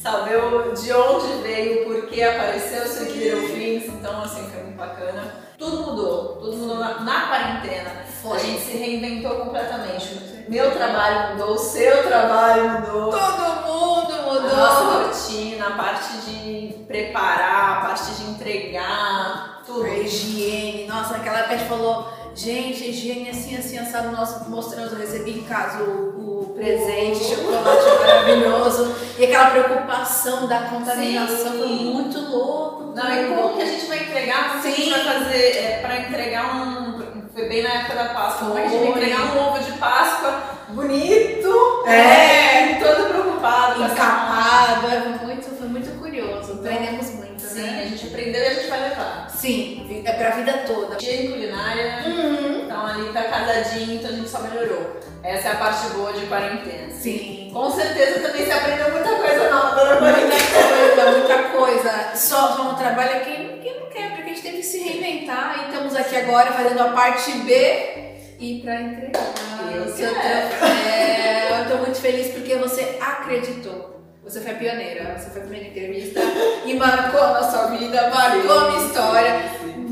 Saber 0.03 0.41
de 0.75 0.93
onde 0.95 1.43
veio, 1.43 1.85
por 1.85 2.07
que 2.09 2.23
apareceu 2.23 2.85
Sweet 2.87 3.13
Little 3.19 3.49
Things, 3.49 3.85
então 3.87 4.23
assim, 4.23 4.49
foi 4.51 4.63
muito 4.63 4.77
bacana. 4.79 5.35
Tudo 5.59 5.83
mudou, 5.83 6.37
tudo 6.37 6.57
mudou 6.57 6.79
na, 6.79 7.01
na 7.01 7.27
quarentena. 7.29 7.91
Foi. 8.23 8.37
A 8.37 8.41
gente 8.41 8.63
se 8.63 8.77
reinventou 8.79 9.37
completamente. 9.45 10.45
Meu 10.49 10.71
trabalho 10.75 11.33
mudou, 11.37 11.55
o 11.55 11.59
seu 11.59 12.03
trabalho 12.05 12.81
mudou. 12.81 13.11
Todo 13.11 13.67
mundo 13.67 14.13
A 14.13 14.23
mudou. 14.23 14.57
nossa 14.57 15.07
rotina, 15.07 15.67
a 15.67 15.71
parte 15.73 16.17
de 16.25 16.85
preparar, 16.89 17.77
a 17.77 17.81
parte 17.87 18.11
de 18.13 18.31
entregar, 18.31 19.63
tudo. 19.67 19.85
A 19.85 19.89
higiene, 19.99 20.87
nossa, 20.89 21.19
naquela 21.19 21.41
época 21.41 21.55
a 21.55 21.59
gente 21.59 21.69
falou, 21.69 22.09
gente, 22.41 22.83
a 22.83 22.87
higiene 22.87 23.29
assim, 23.29 23.57
assim, 23.57 23.79
assado, 23.79 24.11
nós 24.13 24.49
mostramos, 24.49 24.93
eu 24.93 24.99
recebi 24.99 25.41
em 25.41 25.43
casa 25.43 25.83
o, 25.83 26.41
o 26.43 26.55
presente, 26.55 27.23
chocolate 27.23 27.99
maravilhoso, 28.01 28.95
e 29.19 29.25
aquela 29.25 29.51
preocupação 29.51 30.49
da 30.49 30.61
contaminação 30.61 31.53
Sim. 31.53 31.59
foi 31.59 31.69
muito 31.69 32.19
louco. 32.19 32.95
Não, 32.95 33.13
e 33.13 33.29
como 33.29 33.57
que 33.57 33.63
a 33.63 33.67
gente 33.67 33.87
vai 33.87 34.05
entregar? 34.05 34.49
Como 34.51 34.63
que 34.63 34.69
a 34.69 34.71
gente 34.71 34.85
Sim. 34.85 34.91
vai 34.91 35.05
fazer 35.05 35.57
é, 35.57 35.79
para 35.83 35.99
entregar 35.99 36.57
um. 36.57 37.01
Foi 37.33 37.49
bem 37.49 37.63
na 37.63 37.71
época 37.71 37.95
da 37.95 38.05
Páscoa. 38.07 38.49
Como 38.49 38.59
é 38.59 38.65
a 38.65 38.69
gente 38.69 38.81
vai 38.81 38.89
entregar 38.89 39.21
um 39.21 39.49
ovo 39.49 39.65
de 39.65 39.73
Páscoa 39.79 40.43
bonito? 40.71 41.85
É. 41.87 42.75
Todo 42.83 43.09
preocupado. 43.09 43.85
Encapado, 43.85 44.87
é, 44.87 45.01
foi 45.01 45.27
muito, 45.27 45.57
foi 45.57 45.69
muito 45.69 45.99
curioso, 46.01 46.55
aprendemos 46.55 47.11
muito, 47.15 47.41
Sim, 47.41 47.63
né? 47.63 47.83
a 47.85 47.89
gente 47.89 48.07
aprendeu 48.07 48.43
e 48.43 48.47
a 48.47 48.55
gente 48.55 48.69
vai. 48.69 48.90
Sim, 49.41 50.03
é 50.05 50.13
pra 50.13 50.31
vida 50.31 50.53
toda. 50.67 50.97
Higiene 50.97 51.29
culinária, 51.29 52.03
Uhum. 52.07 52.63
então 52.65 52.87
ali 52.87 53.11
tá 53.13 53.23
casadinho, 53.25 53.95
então 53.95 54.11
a 54.11 54.13
gente 54.15 54.29
só 54.29 54.41
melhorou. 54.41 55.01
Essa 55.23 55.49
é 55.49 55.53
a 55.53 55.57
parte 55.57 55.89
boa 55.95 56.13
de 56.13 56.27
quarentena. 56.27 56.93
Sim. 56.93 57.51
Com 57.53 57.71
certeza 57.71 58.21
também 58.21 58.45
se 58.45 58.53
aprendeu 58.53 58.91
muita 58.91 59.09
coisa 59.17 59.51
nova 59.51 59.85
na 59.85 59.97
quarentena. 59.97 60.35
Muita 60.35 61.03
coisa, 61.05 61.19
muita 61.19 61.39
coisa. 61.57 62.17
Só, 62.17 62.53
só 62.57 62.65
não 62.65 62.75
trabalha 62.75 63.21
quem, 63.21 63.59
quem 63.63 63.81
não 63.81 63.87
quer, 63.89 64.11
porque 64.11 64.23
a 64.23 64.35
gente 64.35 64.43
teve 64.43 64.57
que 64.59 64.63
se 64.63 64.79
reinventar 64.79 65.59
e 65.65 65.73
estamos 65.73 65.97
aqui 65.97 66.17
agora 66.17 66.53
fazendo 66.53 66.81
a 66.81 66.89
parte 66.93 67.33
B 67.33 68.15
e 68.39 68.61
pra 68.63 68.81
entregar 68.81 69.21
Eu. 69.73 71.61
Eu 71.61 71.71
tô 71.71 71.77
muito 71.79 71.99
feliz 72.01 72.29
porque 72.33 72.57
você 72.57 72.99
acreditou. 73.01 74.00
Você 74.25 74.41
foi 74.41 74.53
a 74.53 74.57
pioneira, 74.57 75.19
você 75.19 75.31
foi 75.31 75.41
a 75.43 75.45
primeira 75.45 75.69
entrevista 75.69 76.21
e 76.65 76.75
marcou 76.75 77.21
a 77.21 77.41
nossa 77.41 77.67
vida, 77.69 78.11
marcou 78.11 78.59
a 78.59 78.71
minha 78.71 78.87
história. 78.87 79.43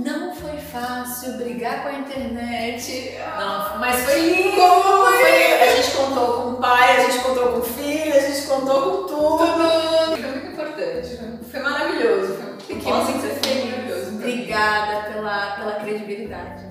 Não 0.05 0.35
foi 0.35 0.57
fácil 0.59 1.33
brigar 1.39 1.83
com 1.83 1.89
a 1.89 1.93
internet. 1.95 3.17
Não, 3.39 3.79
mas 3.79 4.05
foi 4.05 4.21
lindo! 4.21 4.61
Foi? 4.61 5.63
A 5.63 5.77
gente 5.77 5.91
contou 5.97 6.27
com 6.43 6.51
o 6.51 6.57
pai, 6.57 6.97
a 6.97 7.11
gente 7.11 7.19
contou 7.25 7.49
com 7.53 7.59
o 7.59 7.63
filho, 7.63 8.15
a 8.15 8.21
gente 8.21 8.47
contou 8.47 8.81
com 8.83 9.07
tudo. 9.07 9.19
Tudo. 9.39 10.17
Foi 10.17 10.31
muito 10.31 10.47
importante, 10.53 11.19
foi, 11.51 11.61
maravilhoso. 11.61 12.35
Foi, 12.35 12.49
Fiquei 12.77 12.93
Nossa, 12.93 13.11
muito 13.11 13.27
foi 13.27 13.51
feliz. 13.51 13.71
maravilhoso. 13.71 14.17
Obrigada 14.17 15.11
pela, 15.13 15.47
pela 15.57 15.73
credibilidade? 15.81 16.69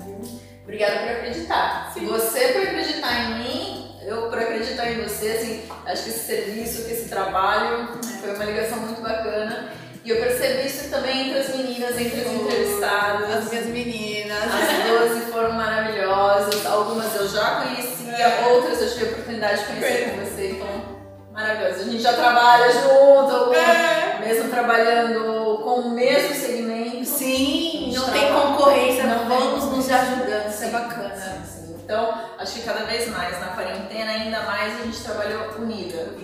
Obrigada 0.64 1.00
por 1.00 1.10
acreditar. 1.10 1.94
Você 1.96 2.48
por 2.50 2.62
acreditar 2.62 3.14
em 3.22 3.40
mim, 3.40 3.67
eu 4.08 4.30
por 4.30 4.40
acreditar 4.40 4.90
em 4.90 5.04
você, 5.04 5.32
assim, 5.32 5.64
acho 5.86 6.04
que 6.04 6.10
esse 6.10 6.26
serviço, 6.26 6.86
que 6.86 6.94
esse 6.94 7.10
trabalho 7.10 7.90
foi 8.22 8.34
uma 8.34 8.46
ligação 8.46 8.78
muito 8.80 9.02
bacana. 9.02 9.70
E 10.06 10.10
eu 10.10 10.22
percebi 10.22 10.66
isso 10.66 10.90
também 10.90 11.28
entre 11.28 11.40
as 11.40 11.50
meninas, 11.50 12.00
entre 12.00 12.22
as 12.22 12.28
entrevistadas. 12.32 13.36
As 13.36 13.50
minhas 13.52 13.66
meninas. 13.66 14.44
As 14.44 15.10
12 15.10 15.32
foram 15.32 15.52
maravilhosas, 15.52 16.66
algumas 16.66 17.14
eu 17.16 17.28
já 17.28 17.62
conhecia, 17.62 18.48
outras 18.50 18.82
eu 18.82 18.90
tive 18.90 19.06
a 19.06 19.10
oportunidade 19.10 19.60
de 19.60 19.66
conhecer 19.68 20.10
com 20.10 20.26
você, 20.26 20.52
então 20.52 20.98
maravilhoso. 21.34 21.82
A 21.82 21.84
gente 21.84 22.02
já 22.02 22.14
trabalha 22.14 22.72
junto, 22.72 23.54
É. 23.54 24.20
mesmo 24.26 24.50
trabalhando 24.50 25.58
com 25.64 25.82
o 25.82 25.90
mesmo 25.90 26.34
segmento. 26.34 27.04
Sim, 27.06 27.94
não 27.94 28.10
tem 28.10 28.32
concorrência, 28.34 29.04
não, 29.04 29.28
vamos 29.28 29.66
nos 29.66 29.92
ajudando, 29.92 30.50
isso 30.50 30.64
é 30.64 30.70
bacana. 30.70 31.14
sim, 31.16 31.44
sim. 31.46 31.76
Então, 31.84 32.27
acho 32.48 32.56
que 32.56 32.62
cada 32.62 32.86
vez 32.86 33.10
mais, 33.10 33.38
na 33.42 33.48
quarentena, 33.48 34.10
ainda 34.10 34.40
mais 34.44 34.80
a 34.80 34.84
gente 34.86 35.04
trabalhou 35.04 35.52
unida. 35.60 36.16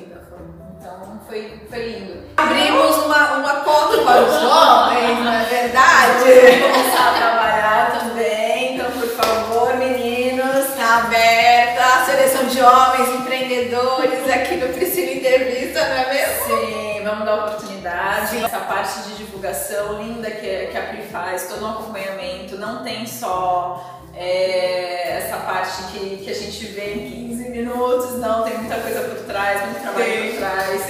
Então, 0.80 1.20
foi, 1.28 1.62
foi 1.70 1.80
lindo. 1.80 2.24
Abrimos 2.38 2.98
uma, 3.00 3.34
uma 3.34 3.56
cota 3.56 3.98
para 4.04 4.22
os 4.22 4.42
homens, 4.42 5.20
não 5.20 5.34
é 5.34 5.44
verdade? 5.44 6.24
Começar 6.62 7.10
a 7.10 7.14
trabalhar 7.14 8.00
também, 8.00 8.76
então, 8.76 8.90
por 8.92 9.08
favor, 9.10 9.76
meninos, 9.76 10.70
Está 10.70 10.98
aberta 10.98 11.82
a 11.82 12.06
seleção 12.06 12.46
de 12.46 12.62
homens 12.62 13.10
empreendedores 13.20 14.30
aqui 14.30 14.56
no 14.56 14.68
Priscila 14.74 15.12
Entrevista, 15.12 15.80
não 15.88 15.96
é 15.96 16.14
mesmo? 16.14 16.46
Sim, 16.46 17.04
vamos 17.04 17.26
dar 17.26 17.36
oportunidade. 17.46 18.44
Essa 18.44 18.60
parte 18.60 19.02
de 19.04 19.16
divulgação 19.16 20.02
linda 20.02 20.30
que, 20.30 20.68
que 20.68 20.78
a 20.78 20.84
Pri 20.84 21.04
faz, 21.04 21.48
todo 21.48 21.66
um 21.66 21.70
acompanhamento, 21.70 22.58
não 22.58 22.84
tem 22.84 23.06
só 23.08 24.03
é, 24.16 25.18
essa 25.18 25.38
parte 25.38 25.84
que, 25.92 26.18
que 26.18 26.30
a 26.30 26.34
gente 26.34 26.66
vê 26.68 26.94
em 26.94 27.28
15 27.30 27.50
minutos, 27.50 28.20
não, 28.20 28.44
tem 28.44 28.58
muita 28.58 28.76
coisa 28.76 29.02
por 29.02 29.26
trás, 29.26 29.62
muito 29.64 29.82
trabalho 29.82 30.32
por 30.32 30.38
trás. 30.38 30.82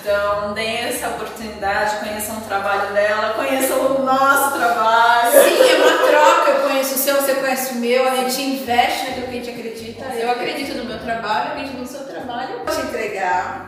Então, 0.00 0.54
deem 0.54 0.78
essa 0.84 1.08
oportunidade, 1.08 1.96
conheçam 1.96 2.38
o 2.38 2.40
trabalho 2.42 2.94
dela, 2.94 3.34
conheçam 3.34 3.78
o 3.78 4.02
nosso 4.02 4.56
trabalho. 4.56 5.32
Sim, 5.32 5.70
é 5.70 5.76
uma 5.76 6.08
troca. 6.08 6.50
Eu 6.50 6.68
conheço 6.68 6.94
o 6.94 6.98
seu, 6.98 7.16
você 7.16 7.34
conhece 7.34 7.74
o 7.74 7.76
meu, 7.76 8.08
a 8.08 8.14
gente 8.16 8.40
investe 8.40 9.06
naquilo 9.06 9.26
que 9.26 9.38
a 9.38 9.42
gente 9.42 9.50
acredita. 9.50 10.04
Eu 10.14 10.30
acredito 10.30 10.76
no 10.78 10.84
meu 10.84 10.98
trabalho, 10.98 11.52
acredito 11.52 11.76
no 11.76 11.86
seu 11.86 12.04
trabalho. 12.04 12.62
Vou 12.64 12.74
te 12.74 12.86
entregar. 12.86 13.67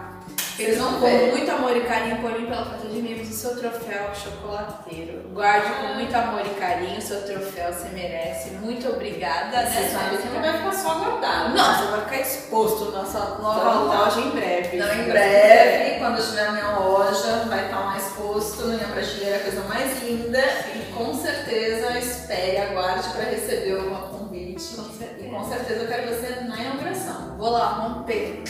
Vocês 0.60 0.76
vão 0.76 1.00
com 1.00 1.08
muito 1.08 1.50
amor 1.50 1.74
e 1.74 1.80
carinho 1.80 2.18
por 2.18 2.38
mim 2.38 2.44
pela 2.44 2.66
falta 2.66 2.86
de 2.86 3.00
mimos 3.00 3.30
o 3.30 3.32
seu 3.32 3.56
troféu 3.56 4.14
chocolateiro. 4.14 5.22
Guarde 5.32 5.72
com 5.72 5.94
muito 5.94 6.14
amor 6.14 6.42
e 6.44 6.50
carinho 6.50 6.98
o 6.98 7.00
seu 7.00 7.22
troféu, 7.22 7.72
você 7.72 7.88
merece. 7.88 8.50
Muito 8.50 8.86
obrigada, 8.90 9.62
né? 9.62 9.70
Você 9.70 9.88
sabe 9.88 10.18
que 10.18 10.28
não 10.28 10.42
vai 10.42 10.58
ficar 10.58 10.72
só 10.74 10.94
guardado. 10.96 11.56
Nossa, 11.56 11.84
vai 11.86 12.00
ficar 12.02 12.20
exposto 12.20 12.92
na 12.92 12.98
nossa 12.98 13.20
nova 13.40 13.58
Então, 13.58 13.86
loja 13.86 14.20
em 14.20 14.30
breve. 14.32 14.76
Então, 14.76 14.94
em 14.98 15.04
breve, 15.04 15.98
quando 15.98 16.16
eu 16.16 16.22
estiver 16.22 16.44
na 16.44 16.52
minha 16.52 16.78
loja, 16.78 17.44
vai 17.48 17.64
estar 17.64 17.80
lá 17.80 17.96
exposto 17.96 18.66
na 18.66 18.74
minha 18.74 18.88
prateleira, 18.88 19.36
a 19.36 19.40
coisa 19.40 19.62
mais 19.62 20.02
linda. 20.02 20.44
E 20.74 20.92
com 20.92 21.14
certeza, 21.14 21.98
espere, 21.98 22.58
aguarde 22.58 23.08
para 23.08 23.24
receber 23.30 23.76
o 23.76 23.82
meu 23.82 23.98
convite. 24.08 24.76
Com 24.76 24.84
certeza. 24.84 25.26
E 25.26 25.30
com 25.30 25.42
certeza 25.42 25.80
eu 25.80 25.88
quero 25.88 26.08
você 26.08 26.40
na 26.42 26.60
inauguração. 26.60 27.38
Vou 27.38 27.48
lá 27.48 27.66
romper. 27.66 28.42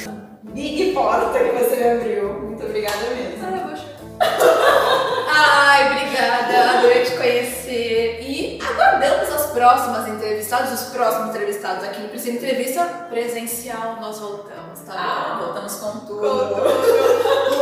Big 0.53 0.93
porta 0.93 1.39
que 1.39 1.53
você 1.53 1.77
me 1.77 1.91
abriu. 1.91 2.33
Muito 2.41 2.65
obrigada 2.65 2.97
mesmo. 3.11 3.45
Ai, 3.47 3.55
eu 3.61 3.69
vou 3.69 3.77
chorar. 3.77 5.27
Ai, 5.33 5.87
obrigada. 5.87 6.79
Adorei 6.79 7.05
te 7.05 7.17
conhecer. 7.17 8.21
E 8.23 8.59
aguardamos 8.63 9.29
as 9.33 9.47
próximas 9.53 10.09
entrevistadas, 10.09 10.81
os 10.81 10.89
próximos 10.91 11.31
entrevistados 11.31 11.85
aqui 11.85 12.01
no 12.03 12.09
Priscila 12.09 12.37
Entrevista 12.37 12.85
presencial. 13.11 13.99
Nós 14.01 14.19
voltamos, 14.19 14.81
tá 14.81 14.93
Ah, 14.95 15.37
bom? 15.39 15.45
voltamos 15.47 15.75
com 15.77 16.01
tudo. 16.01 16.57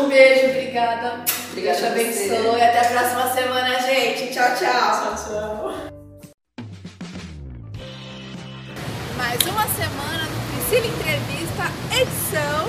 Um 0.01 0.09
beijo, 0.09 0.47
obrigada. 0.51 1.25
Obrigada 1.51 1.79
Deus 1.91 2.15
te 2.15 2.31
abençoe. 2.31 2.63
Até 2.63 2.81
a 2.81 2.85
próxima 2.91 3.31
semana, 3.35 3.81
gente. 3.81 4.33
Tchau, 4.33 4.49
tchau. 4.57 5.15
Tchau, 5.15 5.15
tchau. 5.15 5.75
mais 9.17 9.41
uma 9.43 9.67
semana 9.67 10.38
Priscila 10.69 10.87
Entrevista, 10.87 11.65
edição 11.91 12.69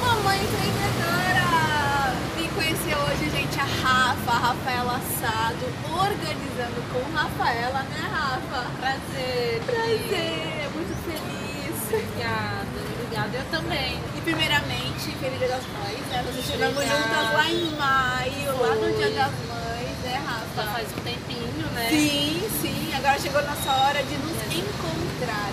Mamãe 0.00 0.40
Empreendedora. 0.42 2.10
Vim 2.36 2.48
conhecer 2.48 2.96
hoje, 2.96 3.30
gente, 3.30 3.56
a 3.60 3.62
Rafa, 3.62 4.32
a 4.32 4.38
Rafaela 4.48 4.96
Assado, 4.96 5.64
organizando 5.94 6.82
com 6.92 7.16
Rafaela, 7.16 7.84
né, 7.84 8.10
Rafa? 8.10 8.66
Prazer. 8.80 9.62
Prazer, 9.64 10.68
muito 10.74 10.94
feliz. 11.06 11.82
Obrigada, 11.86 12.82
obrigada. 12.98 13.36
Eu 13.38 13.44
também. 13.44 14.00
E 14.16 14.20
primeiramente, 14.20 15.12
Feliz 15.20 15.38
Dia 15.38 15.48
das 15.48 15.62
Mães, 15.68 16.00
né? 16.10 16.24
Nós 16.26 16.36
estivemos 16.36 16.82
juntas 16.82 17.32
lá 17.32 17.48
em 17.48 17.76
maio, 17.76 18.60
lá 18.60 18.74
no 18.74 18.92
Dia 18.92 19.06
Foi. 19.06 19.14
das 19.14 19.32
Mães, 19.46 19.98
né, 20.02 20.20
Rafa? 20.26 20.62
Já 20.62 20.72
faz 20.72 20.88
um 20.88 21.00
tempinho, 21.04 21.66
né? 21.74 21.88
Sim, 21.90 22.42
sim. 22.60 22.92
Agora 22.96 23.20
chegou 23.20 23.40
nossa 23.40 23.70
hora 23.70 24.02
de 24.02 24.16
nos 24.18 24.34
encontrar. 24.52 25.50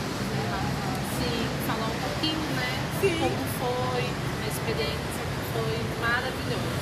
Falar 1.67 1.87
um 1.87 1.99
pouquinho, 1.99 2.45
né? 2.55 2.71
Sim. 3.01 3.17
Como 3.19 3.41
foi, 3.59 4.03
a 4.05 4.47
experiência 4.47 5.23
foi 5.53 5.73
maravilhosa. 5.99 6.81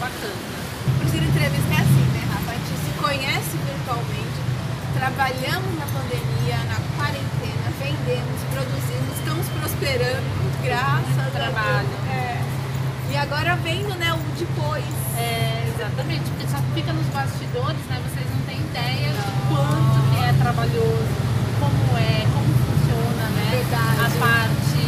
Bacana. 0.00 0.52
Priscila 0.98 1.26
Entrevista 1.26 1.72
é 1.72 1.80
assim, 1.80 2.06
né, 2.12 2.22
Rafa? 2.32 2.50
A 2.50 2.54
gente 2.54 2.76
se 2.82 2.92
conhece 2.98 3.54
virtualmente, 3.62 4.38
trabalhamos 4.94 5.72
na 5.78 5.86
pandemia, 5.86 6.58
na 6.66 6.78
quarentena, 6.98 7.66
vendemos, 7.78 8.40
produzimos, 8.50 9.12
estamos 9.18 9.46
prosperando, 9.60 10.26
graças 10.62 11.18
a 11.18 11.22
Deus. 11.22 11.34
trabalho. 11.34 11.94
É. 12.10 12.42
E 13.12 13.16
agora 13.16 13.56
vendo, 13.56 13.94
né, 13.98 14.12
o 14.14 14.22
depois. 14.38 14.84
É, 15.16 15.68
exatamente, 15.74 16.24
porque 16.30 16.46
só 16.48 16.58
fica 16.74 16.92
nos 16.92 17.06
bastidores, 17.08 17.84
né? 17.88 18.00
Vocês 18.08 18.26
não 18.30 18.40
têm 18.46 18.58
ideia 18.58 19.10
de 19.12 19.32
quanto 19.48 19.98
que 20.10 20.24
é 20.24 20.32
trabalhoso, 20.42 21.14
como 21.60 21.98
é, 21.98 22.26
como. 22.32 22.41
A 23.74 24.10
parte, 24.20 24.84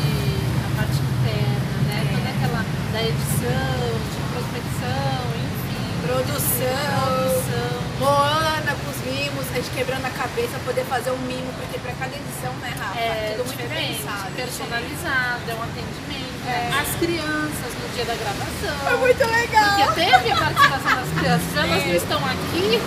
a 0.63 0.77
parte 0.77 0.99
interna, 1.01 1.77
né? 1.89 1.99
Toda 2.13 2.29
aquela 2.29 2.61
da 2.93 3.03
edição, 3.03 3.81
de 4.13 4.21
prospecção, 4.31 5.21
enfim. 5.41 5.89
Produção. 6.07 6.85
Produção. 7.01 7.73
Com 7.99 8.44
os 8.91 8.99
mimos, 9.07 9.47
a 9.53 9.55
gente 9.57 9.71
quebrando 9.71 10.05
a 10.07 10.11
cabeça, 10.11 10.59
poder 10.65 10.85
fazer 10.85 11.11
um 11.11 11.19
mimo, 11.19 11.53
porque 11.55 11.79
pra 11.79 11.93
cada 11.95 12.15
edição, 12.15 12.53
né, 12.61 12.73
Rafa? 12.79 12.99
É 12.99 13.35
Tudo 13.37 13.47
muito 13.47 13.69
pensado. 13.69 14.31
personalizado, 14.35 15.43
é 15.49 15.55
um 15.55 15.63
atendimento. 15.63 16.35
É. 16.47 16.69
As 16.79 16.89
crianças 17.01 17.71
no 17.73 17.89
dia 17.95 18.05
da 18.05 18.15
gravação. 18.15 18.77
Foi 18.85 18.97
muito 18.99 19.25
legal. 19.25 19.77
Porque 19.87 20.05
teve 20.05 20.31
a 20.33 20.37
participação 20.37 20.95
das 20.97 21.11
crianças. 21.19 21.57
Elas 21.57 21.83
Sim. 21.83 21.89
não 21.89 21.97
estão 21.97 22.21
aqui 22.27 22.81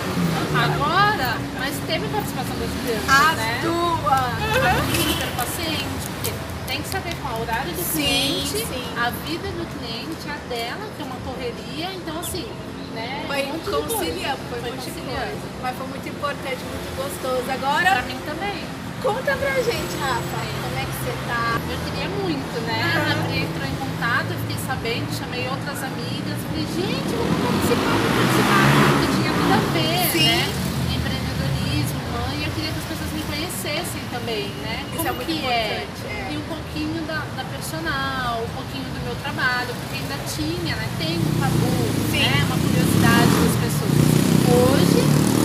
agora, 0.54 1.36
mas 1.58 1.74
teve 1.86 2.06
a 2.06 2.08
participação 2.08 2.54
das 2.56 2.70
crianças, 2.82 3.08
A 3.10 3.32
né? 3.34 3.60
tua. 3.62 4.14
A 4.14 4.92
clínica, 4.92 5.26
o 5.26 5.36
paciente, 5.36 6.06
porque 6.14 6.32
tem 6.66 6.82
que 6.82 6.88
saber 6.88 7.14
qual 7.22 7.34
o 7.34 7.42
horário 7.42 7.72
do 7.72 7.82
Sim, 7.82 8.46
cliente, 8.46 8.66
sim. 8.66 8.84
a 8.96 9.10
vida 9.26 9.48
do 9.48 9.66
cliente, 9.78 10.22
a 10.30 10.38
dela, 10.48 10.86
que 10.96 11.02
é 11.02 11.04
uma 11.04 11.16
correria. 11.26 11.90
Então, 11.94 12.18
assim, 12.20 12.46
né? 12.98 13.24
Foi 13.30 13.42
um 13.46 13.58
conciliando, 13.62 14.42
foi, 14.50 14.58
Foi 14.60 14.70
muito 14.70 14.84
conciliando. 14.84 15.38
Mas 15.62 15.72
foi 15.78 15.86
muito 15.86 16.08
importante, 16.08 16.60
muito 16.66 16.90
gostoso. 16.98 17.42
Pra 17.46 17.54
Agora, 17.54 18.02
mim 18.02 18.18
também. 18.26 18.58
conta 19.02 19.32
pra 19.38 19.54
gente, 19.62 19.92
Rafa, 20.02 20.38
como 20.62 20.76
é 20.78 20.84
que 20.84 20.94
você 20.98 21.14
tá? 21.30 21.44
Eu 21.70 21.78
queria 21.86 22.08
muito, 22.18 22.56
né? 22.66 22.78
Aham. 22.82 23.12
A 23.12 23.16
Pri 23.28 23.38
entrou 23.46 23.66
em 23.68 23.76
contato, 23.78 24.28
eu 24.34 24.38
fiquei 24.42 24.58
sabendo, 24.66 25.06
chamei 25.14 25.44
outras 25.48 25.78
amigas, 25.82 26.36
falei, 26.42 26.66
gente, 26.74 27.10
vamos 27.14 27.38
participar, 27.38 27.94
vamos 27.94 28.12
participar, 28.18 28.64
porque 28.90 29.06
tinha 29.14 29.32
tudo 29.38 29.52
a 29.54 29.62
ver, 29.74 29.98
Sim. 30.10 30.26
né? 30.26 30.42
Empreendedorismo, 30.98 32.00
mãe, 32.12 32.36
eu 32.44 32.50
queria 32.54 32.72
que 32.74 32.80
as 32.82 32.88
pessoas 32.90 33.10
me 33.14 33.22
conhecessem 33.22 34.02
também, 34.10 34.46
né? 34.66 34.76
Isso 34.88 34.96
Como 34.96 35.08
é 35.08 35.12
muito 35.12 35.26
que 35.30 35.38
é? 35.46 35.86
importante, 35.86 36.02
é. 36.10 36.17
E 36.30 36.36
um 36.36 36.42
pouquinho 36.42 37.02
da, 37.06 37.24
da 37.36 37.44
personal, 37.44 38.42
um 38.42 38.52
pouquinho 38.54 38.84
do 38.84 39.00
meu 39.04 39.14
trabalho, 39.16 39.68
porque 39.74 39.96
ainda 40.02 40.16
tinha, 40.28 40.76
né? 40.76 40.88
Tem 40.98 41.16
um 41.18 41.40
tabu, 41.40 41.72
Sim. 42.10 42.18
né? 42.20 42.44
Uma 42.46 42.58
curiosidade 42.58 43.32
das 43.44 43.56
pessoas. 43.64 43.96
Hoje, 44.48 45.00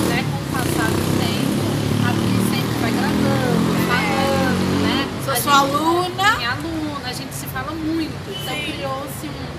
né, 0.10 0.24
com 0.32 0.38
o 0.40 0.46
passar 0.52 0.90
do 0.92 1.06
tempo, 1.20 1.66
a 2.04 2.12
Pri 2.12 2.36
sempre 2.52 2.76
vai 2.80 2.92
gravando, 2.92 3.72
falando, 3.88 4.82
né? 4.84 5.08
É. 5.08 5.24
Sou 5.26 5.34
A 5.34 5.36
sua 5.38 5.60
gente- 5.62 5.76
aluna. 5.76 6.38
minha 6.38 6.52
aluna, 6.52 7.08
a 7.10 7.14
gente 7.14 7.34
se 7.34 7.46
fala 7.48 7.72
muito. 7.72 8.30
Então 8.30 8.56
criou-se 8.56 9.28
um, 9.28 9.53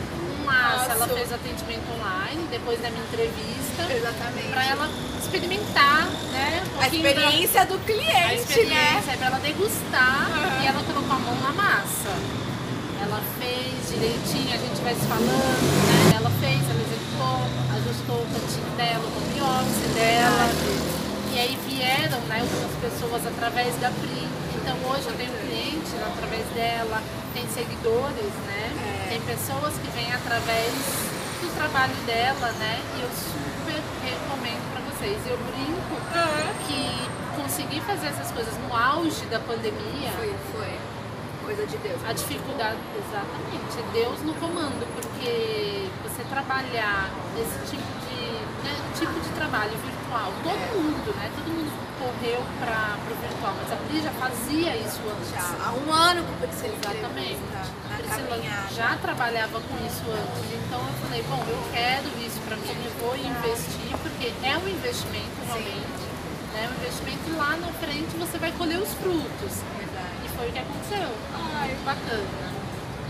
laço. 0.55 0.91
Ela 0.91 1.09
fez 1.09 1.33
atendimento 1.33 1.85
online 1.99 2.47
depois 2.51 2.81
da 2.81 2.91
minha 2.91 3.03
entrevista. 3.05 3.83
Exatamente. 3.93 4.49
Pra 4.53 4.65
ela 4.67 4.89
experimentar, 5.21 6.07
né? 6.33 6.63
um 6.75 6.79
A 6.79 6.89
da- 6.89 6.95
experiência 6.95 7.65
do 7.67 7.75
a 7.75 7.79
cliente, 7.79 8.35
experiência, 8.35 8.71
né? 8.71 9.13
é 9.13 9.17
pra 9.17 9.27
ela 9.27 9.39
degustar 9.39 10.29
e 10.63 10.67
ela 10.67 10.83
colocou 10.85 11.17
a 11.17 11.19
mão 11.19 11.35
na 11.41 11.53
massa. 11.53 12.13
Ela 13.03 13.21
fez 13.39 13.91
direitinho, 13.91 14.55
a 14.55 14.59
gente 14.59 14.81
vai 14.83 14.95
se 14.95 15.05
falando, 15.07 15.27
né? 15.29 16.17
Ela 16.17 16.31
fez, 16.41 16.61
ela 16.71 16.81
executou, 16.81 17.41
ajustou 17.77 18.17
o 18.17 18.27
cantinho 18.33 18.71
dela, 18.77 19.05
o 19.05 19.11
home 19.19 19.41
office 19.41 19.95
dela. 19.95 20.49
E 21.35 21.39
aí 21.39 21.59
vieram 21.69 22.21
né, 22.29 22.41
outras 22.43 22.73
pessoas 22.81 23.27
através 23.27 23.75
da 23.81 23.91
Pri. 23.91 24.29
Então 24.65 24.81
hoje 24.91 25.05
eu 25.07 25.17
tenho 25.21 25.31
cliente 25.45 25.93
através 26.01 26.47
dela, 26.57 27.03
tem 27.35 27.47
seguidores, 27.49 28.33
né? 28.49 28.73
É. 29.05 29.09
Tem 29.11 29.21
pessoas 29.21 29.75
que 29.77 29.91
vêm 29.93 30.11
através 30.11 30.73
do 31.45 31.55
trabalho 31.55 31.95
dela, 32.07 32.49
né? 32.57 32.81
E 32.97 33.03
eu 33.05 33.11
super 33.13 33.77
recomendo 34.01 34.65
pra 34.73 34.81
vocês. 34.89 35.21
Eu 35.29 35.37
brinco 35.37 36.01
que 36.65 36.81
conseguir 37.37 37.83
fazer 37.83 38.07
essas 38.07 38.33
coisas 38.33 38.55
no 38.65 38.75
auge 38.75 39.27
da 39.27 39.39
pandemia, 39.39 40.11
Foi, 40.17 40.33
foi. 40.57 40.73
Coisa 41.45 41.67
de 41.67 41.77
Deus. 41.77 42.01
a 42.09 42.15
dificuldade, 42.15 42.79
exatamente, 42.97 43.77
é 43.77 43.93
Deus 43.93 44.23
no 44.23 44.33
comando, 44.41 44.81
porque 44.97 45.91
você 46.03 46.25
trabalhar 46.25 47.11
esse 47.37 47.59
tipo 47.69 47.85
de, 48.09 48.33
né, 48.65 48.73
tipo 48.99 49.13
de 49.13 49.29
trabalho 49.37 49.73
virtual, 50.15 50.33
todo 50.43 50.63
mundo, 50.79 51.17
né? 51.17 51.31
Todo 51.35 51.49
mundo 51.51 51.73
correu 51.99 52.43
para 52.61 52.99
o 53.11 53.15
virtual, 53.19 53.55
mas 53.59 53.73
a 53.73 53.77
Pri 53.77 54.01
já 54.01 54.13
fazia 54.13 54.77
isso 54.77 55.01
antes. 55.11 55.31
Já 55.31 55.43
há 55.43 55.73
um 55.73 55.93
ano 55.93 56.23
que 56.23 56.31
eu 56.31 56.49
Priscila 56.49 56.75
Exatamente. 56.75 57.41
Na 57.91 57.97
Priscila 57.97 58.37
caminhada. 58.37 58.75
já 58.75 58.97
trabalhava 58.97 59.61
com 59.61 59.75
isso 59.87 60.05
antes, 60.07 60.47
então 60.55 60.79
eu 60.79 60.95
falei, 61.03 61.23
bom, 61.29 61.43
eu 61.49 61.59
quero 61.73 62.09
isso 62.23 62.39
para 62.47 62.57
mim, 62.57 62.79
eu 62.85 62.95
vou 63.03 63.17
investir, 63.17 63.91
porque 64.03 64.33
é 64.47 64.57
um 64.57 64.69
investimento 64.69 65.39
realmente, 65.47 66.05
né? 66.55 66.71
Um 66.71 66.75
investimento 66.79 67.37
lá 67.37 67.57
na 67.57 67.73
frente 67.83 68.17
você 68.17 68.39
vai 68.39 68.53
colher 68.53 68.79
os 68.79 68.95
frutos. 68.95 69.53
Verdade. 69.79 70.15
E 70.25 70.29
foi 70.37 70.49
o 70.49 70.53
que 70.53 70.59
aconteceu. 70.59 71.11
Ai, 71.59 71.75
bacana. 71.85 72.47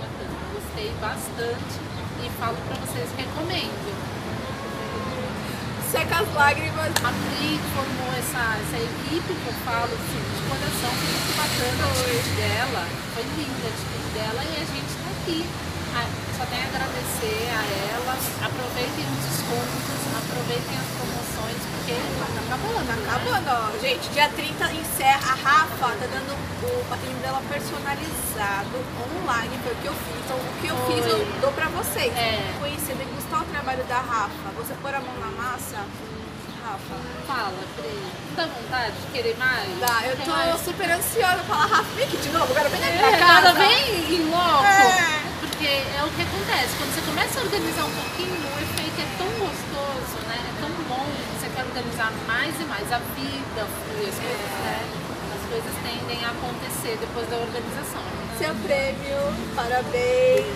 Bacana. 0.01 0.37
Gostei 0.55 0.91
bastante 1.01 1.77
e 2.25 2.31
falo 2.41 2.57
pra 2.69 2.77
vocês, 2.77 3.09
recomendo. 3.17 4.14
Seca 5.95 6.27
as 6.27 6.35
lágrimas. 6.35 6.91
A 7.07 7.11
Pri 7.15 7.55
formou 7.71 8.11
essa, 8.19 8.59
essa 8.59 8.79
equipe 8.83 9.31
que 9.31 9.47
eu 9.47 9.55
falo 9.63 9.95
assim, 9.95 10.23
de 10.27 10.43
coração, 10.51 10.91
foi 10.91 11.07
muito 11.07 11.33
bacana 11.39 11.87
a 11.87 11.91
atitude 11.95 12.35
dela, 12.35 12.83
foi 13.15 13.23
linda 13.39 13.63
a 13.63 13.71
atitude 13.71 14.09
dela 14.11 14.41
e 14.43 14.55
a 14.59 14.67
gente 14.75 14.91
tá 14.91 15.07
aqui. 15.15 15.47
Ah, 15.95 16.11
Só 16.35 16.43
tenho 16.51 16.67
a 16.67 16.71
agradecer 16.75 17.47
a 17.47 17.63
ela, 17.95 18.15
aproveitem 18.43 19.07
os 19.07 19.23
descontos, 19.23 20.03
aproveitem 20.19 20.75
as 20.83 20.91
porque 21.85 21.93
tá 21.93 22.41
acabando. 22.41 22.91
Acabando, 22.91 23.49
ó. 23.51 23.79
Gente, 23.81 24.09
dia 24.11 24.29
30 24.29 24.73
encerra. 24.73 25.33
A 25.33 25.35
Rafa 25.35 25.87
tá 26.01 26.07
dando 26.11 26.33
o 26.33 26.95
atendimento 26.95 27.23
dela 27.23 27.43
personalizado 27.49 28.77
online. 29.21 29.59
Foi 29.63 29.73
o 29.73 29.77
que 29.77 29.87
eu 29.87 29.93
fiz. 29.93 30.17
Então, 30.25 30.37
o 30.39 30.61
que 30.61 30.69
eu 30.69 30.77
fiz, 30.87 31.07
eu 31.07 31.41
dou 31.41 31.53
pra 31.53 31.69
vocês. 31.69 32.17
É. 32.17 32.55
Conhecer, 32.59 32.95
degustar 32.97 33.43
o 33.43 33.45
trabalho 33.45 33.85
da 33.85 34.01
Rafa. 34.01 34.49
Você 34.57 34.75
pôr 34.81 34.95
a 34.95 35.01
mão 35.01 35.15
na 35.21 35.31
massa, 35.43 35.77
Rafa. 36.65 36.95
Fala, 37.27 37.53
Pri. 37.77 38.13
Dá 38.37 38.47
vontade 38.47 38.93
de 38.97 39.07
querer 39.13 39.37
mais? 39.37 39.69
Dá, 39.79 40.01
eu 40.07 40.17
Quer 40.17 40.25
tô 40.25 40.31
mais? 40.31 40.61
super 40.65 40.91
ansiosa 40.91 41.35
pra 41.37 41.45
falar, 41.45 41.67
Rafa, 41.67 41.95
vem 41.95 42.05
aqui 42.05 42.17
de 42.17 42.29
novo, 42.31 42.51
agora 42.53 42.69
vem 42.69 42.83
aqui 42.83 42.93
É, 42.99 42.99
pra 42.99 43.19
casa. 43.19 43.33
nada 43.33 43.53
vem 43.55 44.15
em 44.17 44.31
loco. 44.31 44.65
É. 44.65 45.23
Porque 45.41 45.67
é 45.67 46.03
o 46.03 46.09
que 46.11 46.23
acontece. 46.23 46.75
Quando 46.79 46.95
você 46.95 47.01
começa 47.03 47.39
a 47.39 47.43
organizar 47.45 47.85
um 47.85 47.93
pouquinho, 47.95 48.35
o 48.35 48.59
efeito 48.59 49.01
é 49.01 49.07
tão 49.19 49.29
gostoso, 49.39 50.27
né? 50.27 50.35
É 50.41 50.61
tão 50.61 50.71
bom. 50.89 51.07
Quer 51.55 51.65
organizar 51.65 52.13
mais 52.27 52.55
e 52.61 52.65
mais. 52.65 52.91
A 52.93 52.99
vida 52.99 53.63
as 53.63 54.15
coisas, 54.19 54.51
né? 54.65 54.83
As 55.35 55.49
coisas 55.49 55.73
tendem 55.83 56.25
a 56.25 56.31
acontecer 56.31 56.99
depois 57.01 57.29
da 57.31 57.37
organização. 57.37 58.03
Seu 58.39 58.55
prêmio, 58.67 59.17
parabéns. 59.55 60.51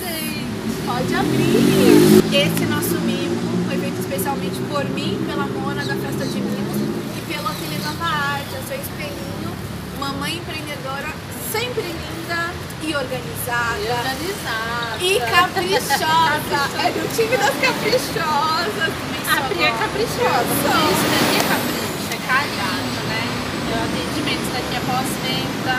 Gente, 0.00 0.82
pode 0.84 1.14
abrir. 1.14 2.34
Esse 2.34 2.66
nosso 2.66 2.98
mimo 3.06 3.64
foi 3.68 3.78
feito 3.78 4.00
especialmente 4.00 4.60
por 4.68 4.84
mim, 4.90 5.22
pela 5.24 5.46
Mona 5.46 5.84
da 5.84 5.94
Festa 5.94 6.26
de 6.26 6.40
Mimos 6.40 6.82
e 7.16 7.32
pelo 7.32 7.46
Ateliê 7.46 7.78
Nova 7.78 8.04
Arte, 8.04 8.58
o 8.58 8.66
seu 8.66 8.76
espelhinho, 8.76 9.54
mamãe 10.00 10.36
empreendedora, 10.38 11.14
sempre 11.54 11.82
linda 11.82 12.50
e 12.82 12.96
organizada. 12.96 13.78
E 13.78 13.86
organizada. 13.86 14.98
E 14.98 15.20
caprichosa. 15.22 16.60
é 16.82 16.90
do 16.90 17.06
time 17.14 17.36
das 17.38 17.54
caprichosas. 17.62 18.90
A 19.30 19.40
Pri 19.46 19.62
é 19.62 19.70
caprichosa, 19.70 20.50
isso 20.90 21.06
que 21.30 21.38
é 21.38 21.44
capricho, 21.46 22.10
é 22.10 22.18
carinho, 22.26 23.02
né? 23.06 23.22
Eu 23.70 23.78
atendimentos 23.86 24.50
daqui 24.50 24.74
a 24.74 24.82
pós-venda. 24.82 25.76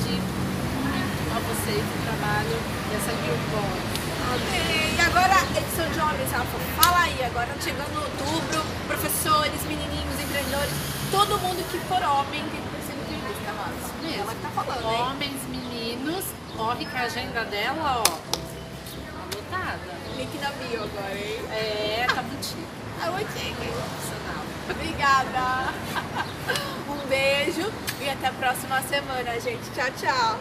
Indico 0.00 0.32
a 1.28 1.38
vocês 1.44 1.84
o 1.84 1.98
trabalho 2.08 2.56
dessa 2.88 3.12
Girl 3.20 3.36
Boss. 3.52 3.98
E 4.96 5.00
agora, 5.00 5.36
edição 5.60 5.88
de 5.92 6.00
homens, 6.00 6.32
Rafa, 6.32 6.58
fala 6.80 7.04
aí, 7.04 7.22
agora 7.24 7.48
chegando 7.60 8.00
outubro, 8.00 8.64
professores, 8.88 9.60
menininhos, 9.68 10.20
empreendedores, 10.24 10.72
todo 11.10 11.38
mundo 11.38 11.64
que 11.70 11.78
for 11.86 12.02
homem 12.02 12.42
que 12.48 12.67
Mesmo. 14.02 14.22
Ela 14.22 14.34
que 14.34 14.40
tá 14.40 14.48
falando, 14.50 14.92
hein? 14.92 15.02
Homens, 15.02 15.42
meninos, 15.48 16.24
corre 16.56 16.84
que 16.84 16.96
a 16.96 17.02
agenda 17.02 17.44
dela, 17.44 17.98
ó, 17.98 18.02
tá 18.02 19.36
lotada. 19.36 19.98
Link 20.16 20.38
na 20.38 20.50
bio 20.50 20.84
agora, 20.84 21.14
hein? 21.14 21.40
É, 21.50 22.06
tá 22.12 22.22
muito 22.22 22.44
chique. 22.44 22.66
Ah, 23.02 23.10
muito 23.12 23.32
chique. 23.32 23.54
Profissional. 23.54 24.44
Obrigada. 24.70 25.74
Um 26.88 27.06
beijo 27.06 27.70
e 28.00 28.08
até 28.08 28.28
a 28.28 28.32
próxima 28.32 28.80
semana, 28.80 29.38
gente. 29.38 29.70
Tchau, 29.74 29.90
tchau. 30.00 30.38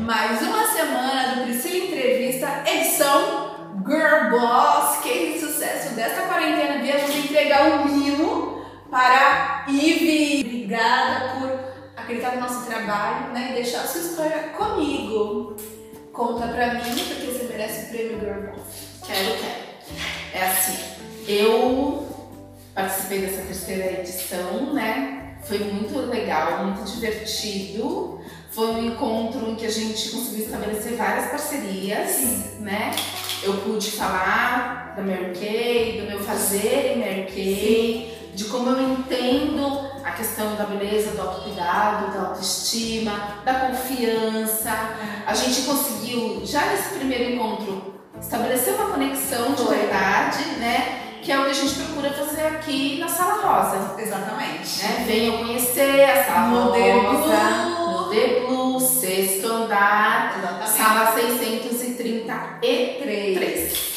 Mais 0.00 0.42
uma 0.42 0.66
semana 0.66 1.36
do 1.36 1.42
Priscila 1.44 1.86
Entrevista, 1.86 2.62
edição 2.66 3.72
Girl 3.86 4.30
Boss. 4.30 4.98
Que 5.02 5.38
sucesso 5.40 5.94
desta 5.94 6.22
quarentena. 6.22 6.82
Viemos 6.82 7.14
entregar 7.14 7.62
um 7.62 7.84
mimo 7.86 8.41
para 8.92 9.64
Ive. 9.68 10.44
Obrigada 10.46 11.30
por 11.38 11.50
acreditar 11.96 12.36
no 12.36 12.42
nosso 12.42 12.66
trabalho 12.66 13.32
né, 13.32 13.48
e 13.50 13.54
deixar 13.54 13.80
a 13.80 13.86
sua 13.86 14.02
história 14.02 14.50
comigo. 14.50 15.56
Conta 16.12 16.46
pra 16.48 16.74
mim, 16.74 16.94
porque 17.08 17.26
você 17.26 17.44
merece 17.44 17.86
o 17.86 17.88
prêmio 17.88 18.20
Girl 18.20 18.52
Boss. 18.52 19.00
Quero, 19.06 19.30
quero. 19.38 19.72
É 20.34 20.46
assim, 20.46 20.78
eu 21.26 22.06
participei 22.74 23.22
dessa 23.22 23.42
terceira 23.42 24.00
edição, 24.00 24.74
né? 24.74 25.38
Foi 25.44 25.58
muito 25.58 25.98
legal, 26.10 26.66
muito 26.66 26.84
divertido. 26.84 28.20
Foi 28.50 28.66
um 28.66 28.88
encontro 28.88 29.48
em 29.48 29.54
que 29.54 29.64
a 29.64 29.70
gente 29.70 30.10
conseguiu 30.10 30.44
estabelecer 30.44 30.96
várias 30.96 31.30
parcerias, 31.30 32.60
né? 32.60 32.90
Eu 33.42 33.54
pude 33.62 33.90
falar 33.92 34.92
da 34.94 35.02
Mary 35.02 35.32
Kay, 35.32 36.02
do 36.02 36.06
meu 36.06 36.20
fazer 36.20 36.92
em 36.94 36.98
Mary 36.98 37.26
Kay, 37.32 38.11
de 38.34 38.44
como 38.44 38.70
eu 38.70 38.80
entendo 38.92 39.90
a 40.04 40.10
questão 40.12 40.54
da 40.56 40.64
beleza, 40.64 41.10
do 41.12 41.20
autocuidado, 41.20 42.12
da 42.12 42.28
autoestima, 42.28 43.38
da 43.44 43.54
confiança. 43.54 44.70
A 45.26 45.34
gente 45.34 45.62
conseguiu, 45.62 46.40
já 46.44 46.64
nesse 46.66 46.94
primeiro 46.94 47.34
encontro, 47.34 47.94
estabelecer 48.20 48.74
uma 48.74 48.90
conexão 48.90 49.54
de 49.54 49.64
verdade, 49.64 50.44
né? 50.58 50.98
Que 51.22 51.30
é 51.30 51.38
o 51.38 51.44
que 51.44 51.50
a 51.50 51.54
gente 51.54 51.74
procura 51.74 52.10
fazer 52.12 52.46
aqui 52.46 52.98
na 52.98 53.08
Sala 53.08 53.34
Rosa. 53.34 53.94
Exatamente. 54.00 54.82
Né? 54.82 55.04
Venham 55.06 55.38
conhecer 55.38 56.02
a 56.04 56.24
Sala 56.24 56.48
Modelo 56.48 57.12
Rosa. 57.12 57.82
Modelo 58.12 58.46
Blue, 58.46 58.80
sexto 58.80 59.46
andar, 59.46 60.36
Exatamente. 60.38 60.70
sala 60.70 61.12
633. 61.12 63.92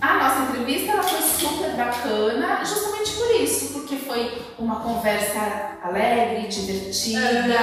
A 0.00 0.14
nossa 0.14 0.42
entrevista 0.50 0.92
ela 0.92 1.02
foi 1.02 1.20
super 1.22 1.70
bacana, 1.70 2.62
justamente 2.64 3.12
por 3.12 3.34
isso, 3.40 3.72
porque 3.84 3.96
foi 3.96 4.42
uma 4.58 4.80
conversa 4.80 5.78
alegre, 5.82 6.48
divertida. 6.48 7.54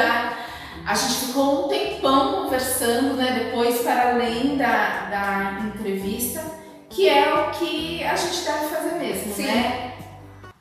A 0.85 0.95
gente 0.95 1.25
ficou 1.27 1.65
um 1.65 1.67
tempão 1.67 2.43
conversando, 2.43 3.15
né? 3.15 3.45
Depois, 3.45 3.81
para 3.81 4.11
além 4.11 4.55
da, 4.55 5.09
da 5.09 5.61
entrevista, 5.65 6.43
que 6.89 7.09
é 7.09 7.33
o 7.33 7.51
que 7.51 8.03
a 8.03 8.15
gente 8.15 8.43
deve 8.43 8.65
fazer 8.67 8.95
mesmo, 8.95 9.33
Sim. 9.33 9.45
né? 9.45 9.90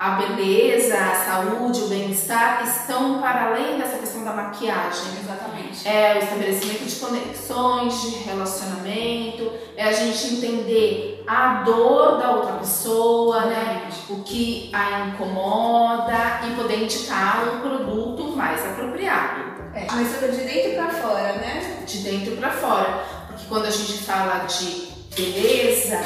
A 0.01 0.13
beleza, 0.13 0.97
a 0.97 1.15
saúde, 1.15 1.83
o 1.83 1.89
bem-estar 1.89 2.65
estão 2.65 3.21
para 3.21 3.49
além 3.49 3.77
dessa 3.79 3.99
questão 3.99 4.25
da 4.25 4.33
maquiagem. 4.33 5.13
Exatamente. 5.23 5.87
É 5.87 6.15
o 6.15 6.25
estabelecimento 6.25 6.85
de 6.87 6.97
conexões, 6.97 8.01
de 8.01 8.09
relacionamento, 8.21 9.53
é 9.77 9.85
a 9.85 9.93
gente 9.93 10.37
entender 10.37 11.23
a 11.27 11.63
dor 11.65 12.17
da 12.17 12.31
outra 12.31 12.55
pessoa, 12.55 13.45
né? 13.45 13.91
O 14.09 14.23
que 14.23 14.71
a 14.73 15.09
incomoda 15.09 16.41
e 16.51 16.55
poder 16.57 16.85
indicar 16.85 17.45
um 17.55 17.61
produto 17.61 18.35
mais 18.35 18.65
apropriado, 18.65 19.51
É, 19.75 19.87
mas 19.91 20.19
de 20.19 20.45
dentro 20.45 20.77
pra 20.77 20.89
fora, 20.89 21.33
né? 21.35 21.85
de 21.87 21.99
dentro 21.99 22.37
para 22.39 22.51
fora. 22.51 23.05
Porque 23.27 23.45
quando 23.51 23.67
a 23.67 23.71
gente 23.71 23.99
fala 23.99 24.47
de 24.47 24.89
beleza, 25.15 26.03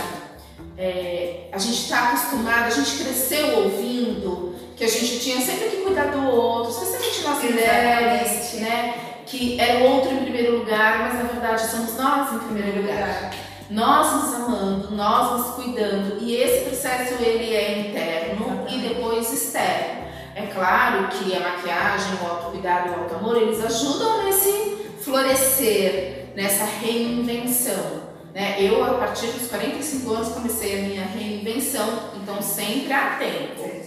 é, 0.76 1.48
a 1.52 1.58
gente 1.58 1.82
está 1.82 2.08
acostumado, 2.08 2.66
a 2.66 2.70
gente 2.70 3.02
cresceu 3.02 3.62
ouvindo 3.62 4.54
que 4.76 4.84
a 4.84 4.88
gente 4.88 5.20
tinha 5.20 5.40
sempre 5.40 5.68
que 5.68 5.76
cuidar 5.82 6.06
do 6.06 6.26
outro, 6.26 6.72
especialmente 6.72 7.22
nós 7.22 7.42
mulheres, 7.44 8.52
né? 8.54 8.94
Que 9.24 9.60
é 9.60 9.76
o 9.76 9.92
outro 9.92 10.12
em 10.12 10.24
primeiro 10.24 10.58
lugar, 10.58 10.98
mas 10.98 11.14
na 11.14 11.22
verdade 11.30 11.66
somos 11.66 11.96
nós 11.96 12.32
em 12.32 12.38
primeiro 12.40 12.82
lugar. 12.82 13.32
Nós 13.70 14.12
nos 14.12 14.34
amando, 14.34 14.90
nós 14.94 15.38
nos 15.38 15.54
cuidando 15.54 16.18
e 16.20 16.36
esse 16.36 16.64
processo 16.66 17.22
ele 17.22 17.54
é 17.54 17.88
interno 17.88 18.66
e 18.68 18.78
depois 18.78 19.32
externo. 19.32 20.04
É 20.34 20.46
claro 20.46 21.08
que 21.08 21.34
a 21.34 21.40
maquiagem, 21.40 22.18
o 22.20 22.26
autocuidado 22.26 22.88
e 22.88 22.90
o 22.90 23.02
auto-amor, 23.02 23.36
eles 23.36 23.64
ajudam 23.64 24.24
nesse 24.24 24.76
florescer, 25.00 26.26
nessa 26.34 26.64
reinvenção. 26.64 28.13
Né? 28.34 28.56
Eu, 28.58 28.84
a 28.84 28.94
partir 28.94 29.28
dos 29.28 29.48
45 29.48 30.12
anos, 30.12 30.28
comecei 30.30 30.80
a 30.80 30.82
minha 30.82 31.04
reinvenção, 31.04 32.10
então 32.20 32.42
sempre 32.42 32.92
há 32.92 33.16
tempo 33.16 33.84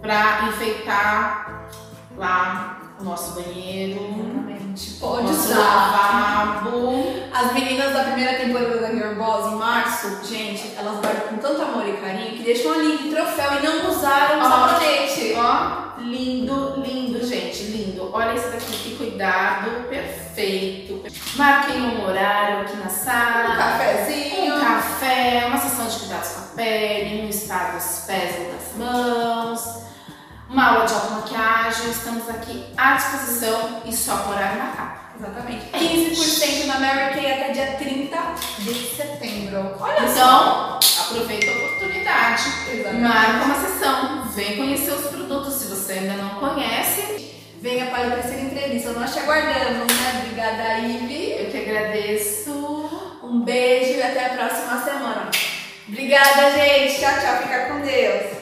Pra 0.00 0.50
enfeitar 0.50 1.68
lá 2.16 2.94
o 3.00 3.02
nosso 3.02 3.42
banheiro. 3.42 4.30
Exatamente. 4.70 4.90
Pode 5.00 5.32
usar. 5.32 6.09
As 6.40 7.52
meninas 7.52 7.92
da 7.92 8.04
primeira 8.04 8.38
temporada 8.38 8.80
da 8.80 8.88
Girl 8.88 9.14
Boss, 9.14 9.52
em 9.52 9.56
março, 9.56 10.24
gente, 10.24 10.74
elas 10.74 10.98
guardam 10.98 11.28
com 11.28 11.36
tanto 11.36 11.60
amor 11.60 11.86
e 11.86 11.92
carinho 11.98 12.36
que 12.38 12.42
deixam 12.42 12.72
ali 12.72 12.96
de 12.96 13.10
troféu 13.10 13.58
e 13.58 13.62
não 13.62 13.90
usaram 13.90 14.40
o 14.40 14.44
sabonete. 14.44 15.34
Ó, 15.36 16.00
lindo, 16.00 16.80
lindo, 16.80 17.26
gente, 17.26 17.62
lindo. 17.64 18.08
Olha 18.10 18.34
esse 18.34 18.48
daqui, 18.48 18.72
que 18.72 18.96
cuidado, 18.96 19.86
perfeito. 19.90 21.02
Marquei 21.36 21.78
um 21.78 22.06
horário 22.06 22.62
aqui 22.62 22.76
na 22.78 22.86
Um 22.86 22.90
sala. 22.90 23.56
cafezinho. 23.56 24.54
Um 24.56 24.60
café, 24.60 25.44
uma 25.46 25.58
sessão 25.58 25.86
de 25.88 25.98
cuidados 25.98 26.28
com 26.30 26.40
a 26.40 26.56
pele, 26.56 27.26
um 27.26 27.32
spa 27.32 27.72
dos 27.74 28.04
pés 28.06 28.34
e 28.36 28.50
das 28.50 28.76
mãos, 28.78 29.82
uma 30.48 30.68
aula 30.72 30.86
de 30.86 30.94
automaquiagem. 30.94 31.90
Estamos 31.90 32.28
aqui 32.30 32.64
à 32.78 32.94
disposição 32.94 33.82
e 33.84 33.92
só 33.94 34.16
por 34.16 34.34
horário 34.34 34.58
marcado. 34.58 34.99
Exatamente. 35.20 35.66
15% 35.72 36.64
na 36.64 36.80
Mary 36.80 37.14
Kay 37.14 37.32
até 37.32 37.52
dia 37.52 37.66
30 37.78 38.16
de 38.60 38.74
setembro. 38.96 39.76
Olha 39.78 40.08
só. 40.08 40.78
Então, 40.80 40.80
aproveita 41.04 41.50
a 41.50 41.54
oportunidade. 41.54 42.42
Exatamente. 42.72 43.02
Marca 43.02 43.44
uma 43.44 43.54
sessão, 43.54 44.24
vem 44.30 44.56
conhecer 44.56 44.92
os 44.92 45.06
produtos 45.08 45.54
se 45.54 45.66
você 45.66 45.92
ainda 45.92 46.14
não 46.14 46.30
conhece. 46.40 47.34
Venha 47.60 47.86
para 47.86 48.06
a 48.06 48.10
terceira 48.12 48.40
entrevista. 48.40 48.92
Nós 48.92 49.12
te 49.12 49.18
aguardamos, 49.18 49.86
né? 49.94 50.22
Obrigada, 50.24 50.78
Ivy. 50.78 51.32
Eu 51.38 51.50
que 51.50 51.58
agradeço. 51.58 52.88
Um 53.22 53.42
beijo 53.42 53.98
e 53.98 54.02
até 54.02 54.24
a 54.24 54.30
próxima 54.30 54.82
semana. 54.82 55.30
Obrigada, 55.86 56.50
gente. 56.52 56.98
Tchau, 56.98 57.12
tchau. 57.20 57.42
Fica 57.42 57.66
com 57.66 57.80
Deus. 57.82 58.39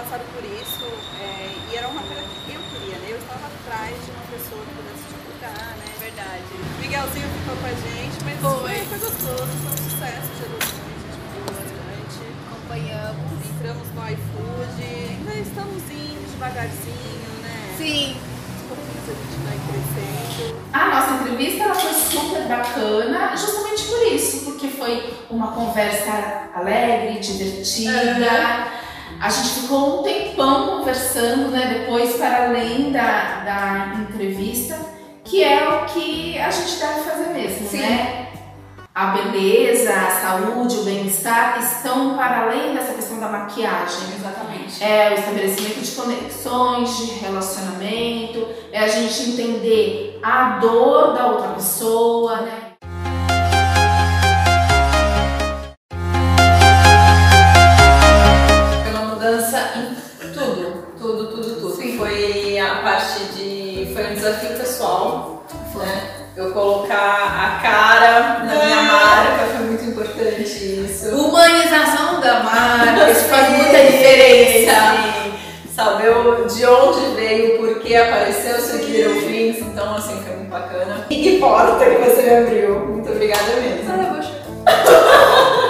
Passado 0.00 0.24
por 0.32 0.44
isso. 0.44 0.84
é, 1.20 1.52
e 1.70 1.76
era 1.76 1.88
uma 1.88 2.00
coisa 2.00 2.22
que 2.24 2.54
eu 2.54 2.62
queria, 2.72 2.96
né? 2.96 3.08
Eu 3.10 3.18
estava 3.18 3.46
atrás 3.46 3.92
de 4.00 4.10
uma 4.10 4.24
pessoa 4.32 4.60
que 4.64 4.72
pudesse 4.72 5.04
divulgar, 5.12 5.76
né? 5.76 5.88
Verdade. 6.00 6.52
Miguelzinho 6.80 7.28
ficou 7.28 7.56
com 7.60 7.68
a 7.68 7.76
gente, 7.76 8.16
mas 8.24 8.36
foi, 8.40 8.76
foi 8.88 8.98
gostoso, 8.98 9.52
foi 9.60 9.72
um 9.72 9.82
sucesso 9.90 10.30
de 10.40 10.44
a 10.44 10.48
gente 10.48 10.72
ficou 11.20 11.42
bastante. 11.52 12.20
Acompanhamos. 12.48 13.28
Entramos 13.44 13.88
no 13.92 14.00
iFood, 14.08 14.80
ainda 14.80 15.34
estamos 15.36 15.82
indo 15.92 16.24
devagarzinho, 16.32 17.32
né? 17.44 17.74
Sim. 17.76 18.16
Pouquinhos 18.68 19.04
a 19.04 19.12
gente 19.20 19.36
vai 19.44 19.58
crescendo. 19.68 20.56
A 20.72 20.88
nossa 20.88 21.10
entrevista 21.20 21.64
ela 21.64 21.74
foi 21.74 21.92
super 21.92 22.48
bacana, 22.48 23.36
justamente 23.36 23.82
por 23.84 24.00
isso, 24.06 24.44
porque 24.46 24.68
foi 24.68 25.12
uma 25.28 25.52
conversa 25.52 26.48
alegre, 26.54 27.18
divertida. 27.20 28.69
A 29.20 29.28
gente 29.28 29.60
ficou 29.60 30.00
um 30.00 30.02
tempão 30.02 30.78
conversando, 30.78 31.50
né? 31.50 31.80
Depois, 31.80 32.16
para 32.16 32.46
além 32.46 32.90
da, 32.90 33.44
da 33.44 33.94
entrevista, 34.00 34.78
que 35.22 35.44
é 35.44 35.68
o 35.68 35.84
que 35.84 36.38
a 36.38 36.50
gente 36.50 36.76
deve 36.78 37.00
fazer 37.00 37.28
mesmo, 37.34 37.68
Sim. 37.68 37.80
né? 37.80 38.28
A 38.94 39.08
beleza, 39.08 39.92
a 39.92 40.10
saúde, 40.10 40.78
o 40.78 40.84
bem-estar 40.84 41.58
estão 41.60 42.16
para 42.16 42.44
além 42.44 42.74
dessa 42.74 42.94
questão 42.94 43.20
da 43.20 43.28
maquiagem. 43.28 44.14
Exatamente. 44.18 44.82
É 44.82 45.10
o 45.10 45.18
estabelecimento 45.18 45.80
de 45.80 45.90
conexões, 45.92 46.96
de 46.96 47.04
relacionamento, 47.20 48.48
é 48.72 48.80
a 48.80 48.88
gente 48.88 49.30
entender 49.30 50.18
a 50.22 50.58
dor 50.58 51.12
da 51.12 51.26
outra 51.26 51.48
pessoa, 51.50 52.40
né? 52.40 52.69
Sim. 74.16 75.32
Saber 75.74 76.10
o- 76.10 76.44
de 76.46 76.66
onde 76.66 77.14
veio, 77.14 77.58
por 77.58 77.78
que 77.80 77.94
apareceu, 77.96 78.60
se 78.60 78.78
que 78.78 78.92
virou 78.92 79.14
fins, 79.22 79.58
então 79.60 79.94
assim, 79.94 80.20
foi 80.26 80.36
muito 80.36 80.50
bacana. 80.50 81.06
E 81.08 81.16
que 81.22 81.38
porta 81.38 81.84
que 81.84 81.96
você 81.96 82.22
me 82.22 82.36
abriu. 82.36 82.80
Muito 82.86 83.10
obrigada 83.10 83.42
mesmo. 83.56 83.90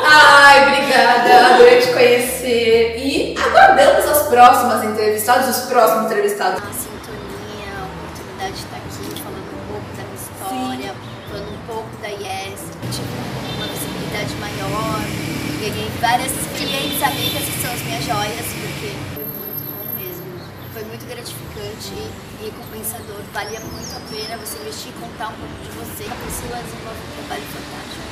Ai, 0.04 0.66
obrigada, 0.66 1.54
adorei 1.54 1.78
te 1.78 1.92
conhecer. 1.92 2.94
E 2.98 3.34
aguardamos 3.38 4.04
as 4.06 4.22
próximas 4.28 4.84
entrevistadas, 4.84 5.56
os 5.58 5.66
próximos 5.66 6.06
entrevistados. 6.06 6.60
Ganhei 15.60 15.90
várias 16.00 16.32
clientes 16.56 17.02
amigas 17.02 17.44
que 17.44 17.60
são 17.60 17.70
as 17.70 17.82
minhas 17.82 18.02
joias, 18.02 18.46
porque 18.48 18.96
foi 19.12 19.24
muito 19.24 19.62
bom 19.68 19.84
mesmo. 20.00 20.24
Foi 20.72 20.84
muito 20.84 21.04
gratificante 21.06 21.92
e, 21.92 22.46
e 22.46 22.50
compensador. 22.50 23.20
Valia 23.34 23.60
muito 23.60 23.94
a 23.94 24.00
pena 24.08 24.38
você 24.38 24.56
investir 24.56 24.88
e 24.88 24.92
contar 24.98 25.28
um 25.28 25.36
pouco 25.36 25.52
de 25.62 25.68
você. 25.76 26.04
A 26.10 26.16
Priscila 26.16 26.56
desenvolve 26.64 26.96
um 26.96 27.12
trabalho 27.20 27.44
fantástico. 27.52 28.08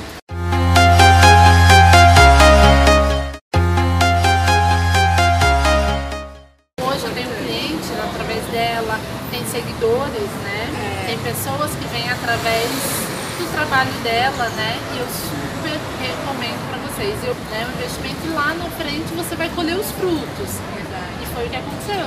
Hoje 6.85 7.03
eu 7.03 7.13
tenho 7.15 7.29
cliente 7.33 7.89
através 7.97 8.45
dela, 8.51 8.99
tem 9.31 9.43
seguidores, 9.47 10.29
né? 10.45 10.69
Tem 11.07 11.17
pessoas 11.17 11.71
que 11.71 11.87
vêm 11.87 12.07
através 12.11 12.69
do 13.39 13.51
trabalho 13.53 13.91
dela, 14.03 14.49
né? 14.49 14.77
E 14.95 14.98
Eu, 17.23 17.35
né, 17.51 17.67
o 17.67 17.77
investimento 17.77 18.25
e 18.25 18.29
lá 18.29 18.53
na 18.53 18.69
frente 18.71 19.13
você 19.15 19.35
vai 19.35 19.49
colher 19.49 19.75
os 19.75 19.91
frutos. 19.91 20.49
E 21.21 21.25
foi 21.33 21.45
o 21.45 21.49
que 21.49 21.55
aconteceu. 21.55 22.05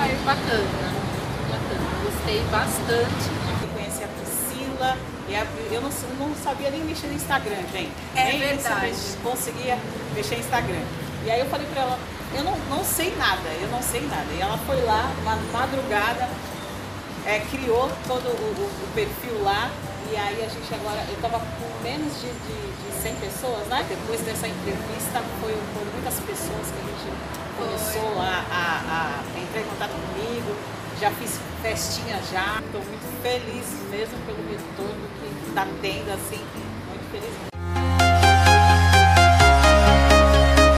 Ai, 0.00 0.16
bacana. 0.24 0.92
Bacana. 1.50 1.86
Gostei 2.04 2.40
bastante. 2.50 3.30
Eu 3.62 3.68
conheci 3.68 4.04
a 4.04 4.08
Priscila 4.08 4.96
e 5.28 5.34
a- 5.34 5.46
eu 5.70 5.80
não, 5.80 5.90
não 6.18 6.34
sabia 6.36 6.70
nem 6.70 6.80
mexer 6.84 7.08
no 7.08 7.14
Instagram, 7.14 7.56
gente. 7.72 7.92
É 8.14 8.24
nem 8.24 8.38
verdade. 8.38 8.90
isso 8.90 9.18
conseguia 9.22 9.76
mexer 10.14 10.36
no 10.36 10.40
Instagram. 10.40 10.82
E 11.24 11.30
aí 11.30 11.40
eu 11.40 11.46
falei 11.46 11.66
pra 11.72 11.82
ela, 11.82 11.98
eu 12.34 12.44
não, 12.44 12.56
não 12.70 12.84
sei 12.84 13.14
nada, 13.16 13.48
eu 13.60 13.68
não 13.68 13.82
sei 13.82 14.00
nada. 14.02 14.26
E 14.36 14.40
ela 14.40 14.58
foi 14.58 14.80
lá, 14.84 15.10
uma 15.22 15.36
madrugada, 15.52 16.28
é, 17.26 17.40
criou 17.50 17.90
todo 18.06 18.26
o, 18.26 18.28
o- 18.28 18.84
o 18.84 18.88
perfil 18.94 19.42
lá. 19.42 19.70
E 20.12 20.14
aí 20.14 20.44
a 20.44 20.46
gente 20.46 20.74
agora, 20.74 21.00
eu 21.08 21.16
tava 21.22 21.40
com 21.40 21.82
menos 21.82 22.20
de, 22.20 22.28
de, 22.28 22.56
de 22.84 23.02
100 23.02 23.14
pessoas, 23.16 23.66
né? 23.68 23.82
Depois 23.88 24.20
dessa 24.20 24.46
entrevista 24.46 25.24
foi 25.40 25.56
muitas 25.90 26.20
pessoas 26.20 26.68
que 26.68 26.76
a 26.76 26.86
gente 26.92 27.08
começou 27.56 28.20
a, 28.20 28.44
a, 28.52 29.24
a 29.32 29.40
entrar 29.40 29.62
em 29.62 29.64
contato 29.64 29.92
comigo. 29.92 30.54
Já 31.00 31.10
fiz 31.12 31.40
festinha 31.62 32.20
já. 32.30 32.60
Estou 32.60 32.84
muito 32.84 33.22
feliz 33.22 33.64
mesmo 33.88 34.18
pelo 34.26 34.44
retorno 34.52 35.08
que 35.16 35.48
está 35.48 35.66
tendo, 35.80 36.12
assim. 36.12 36.61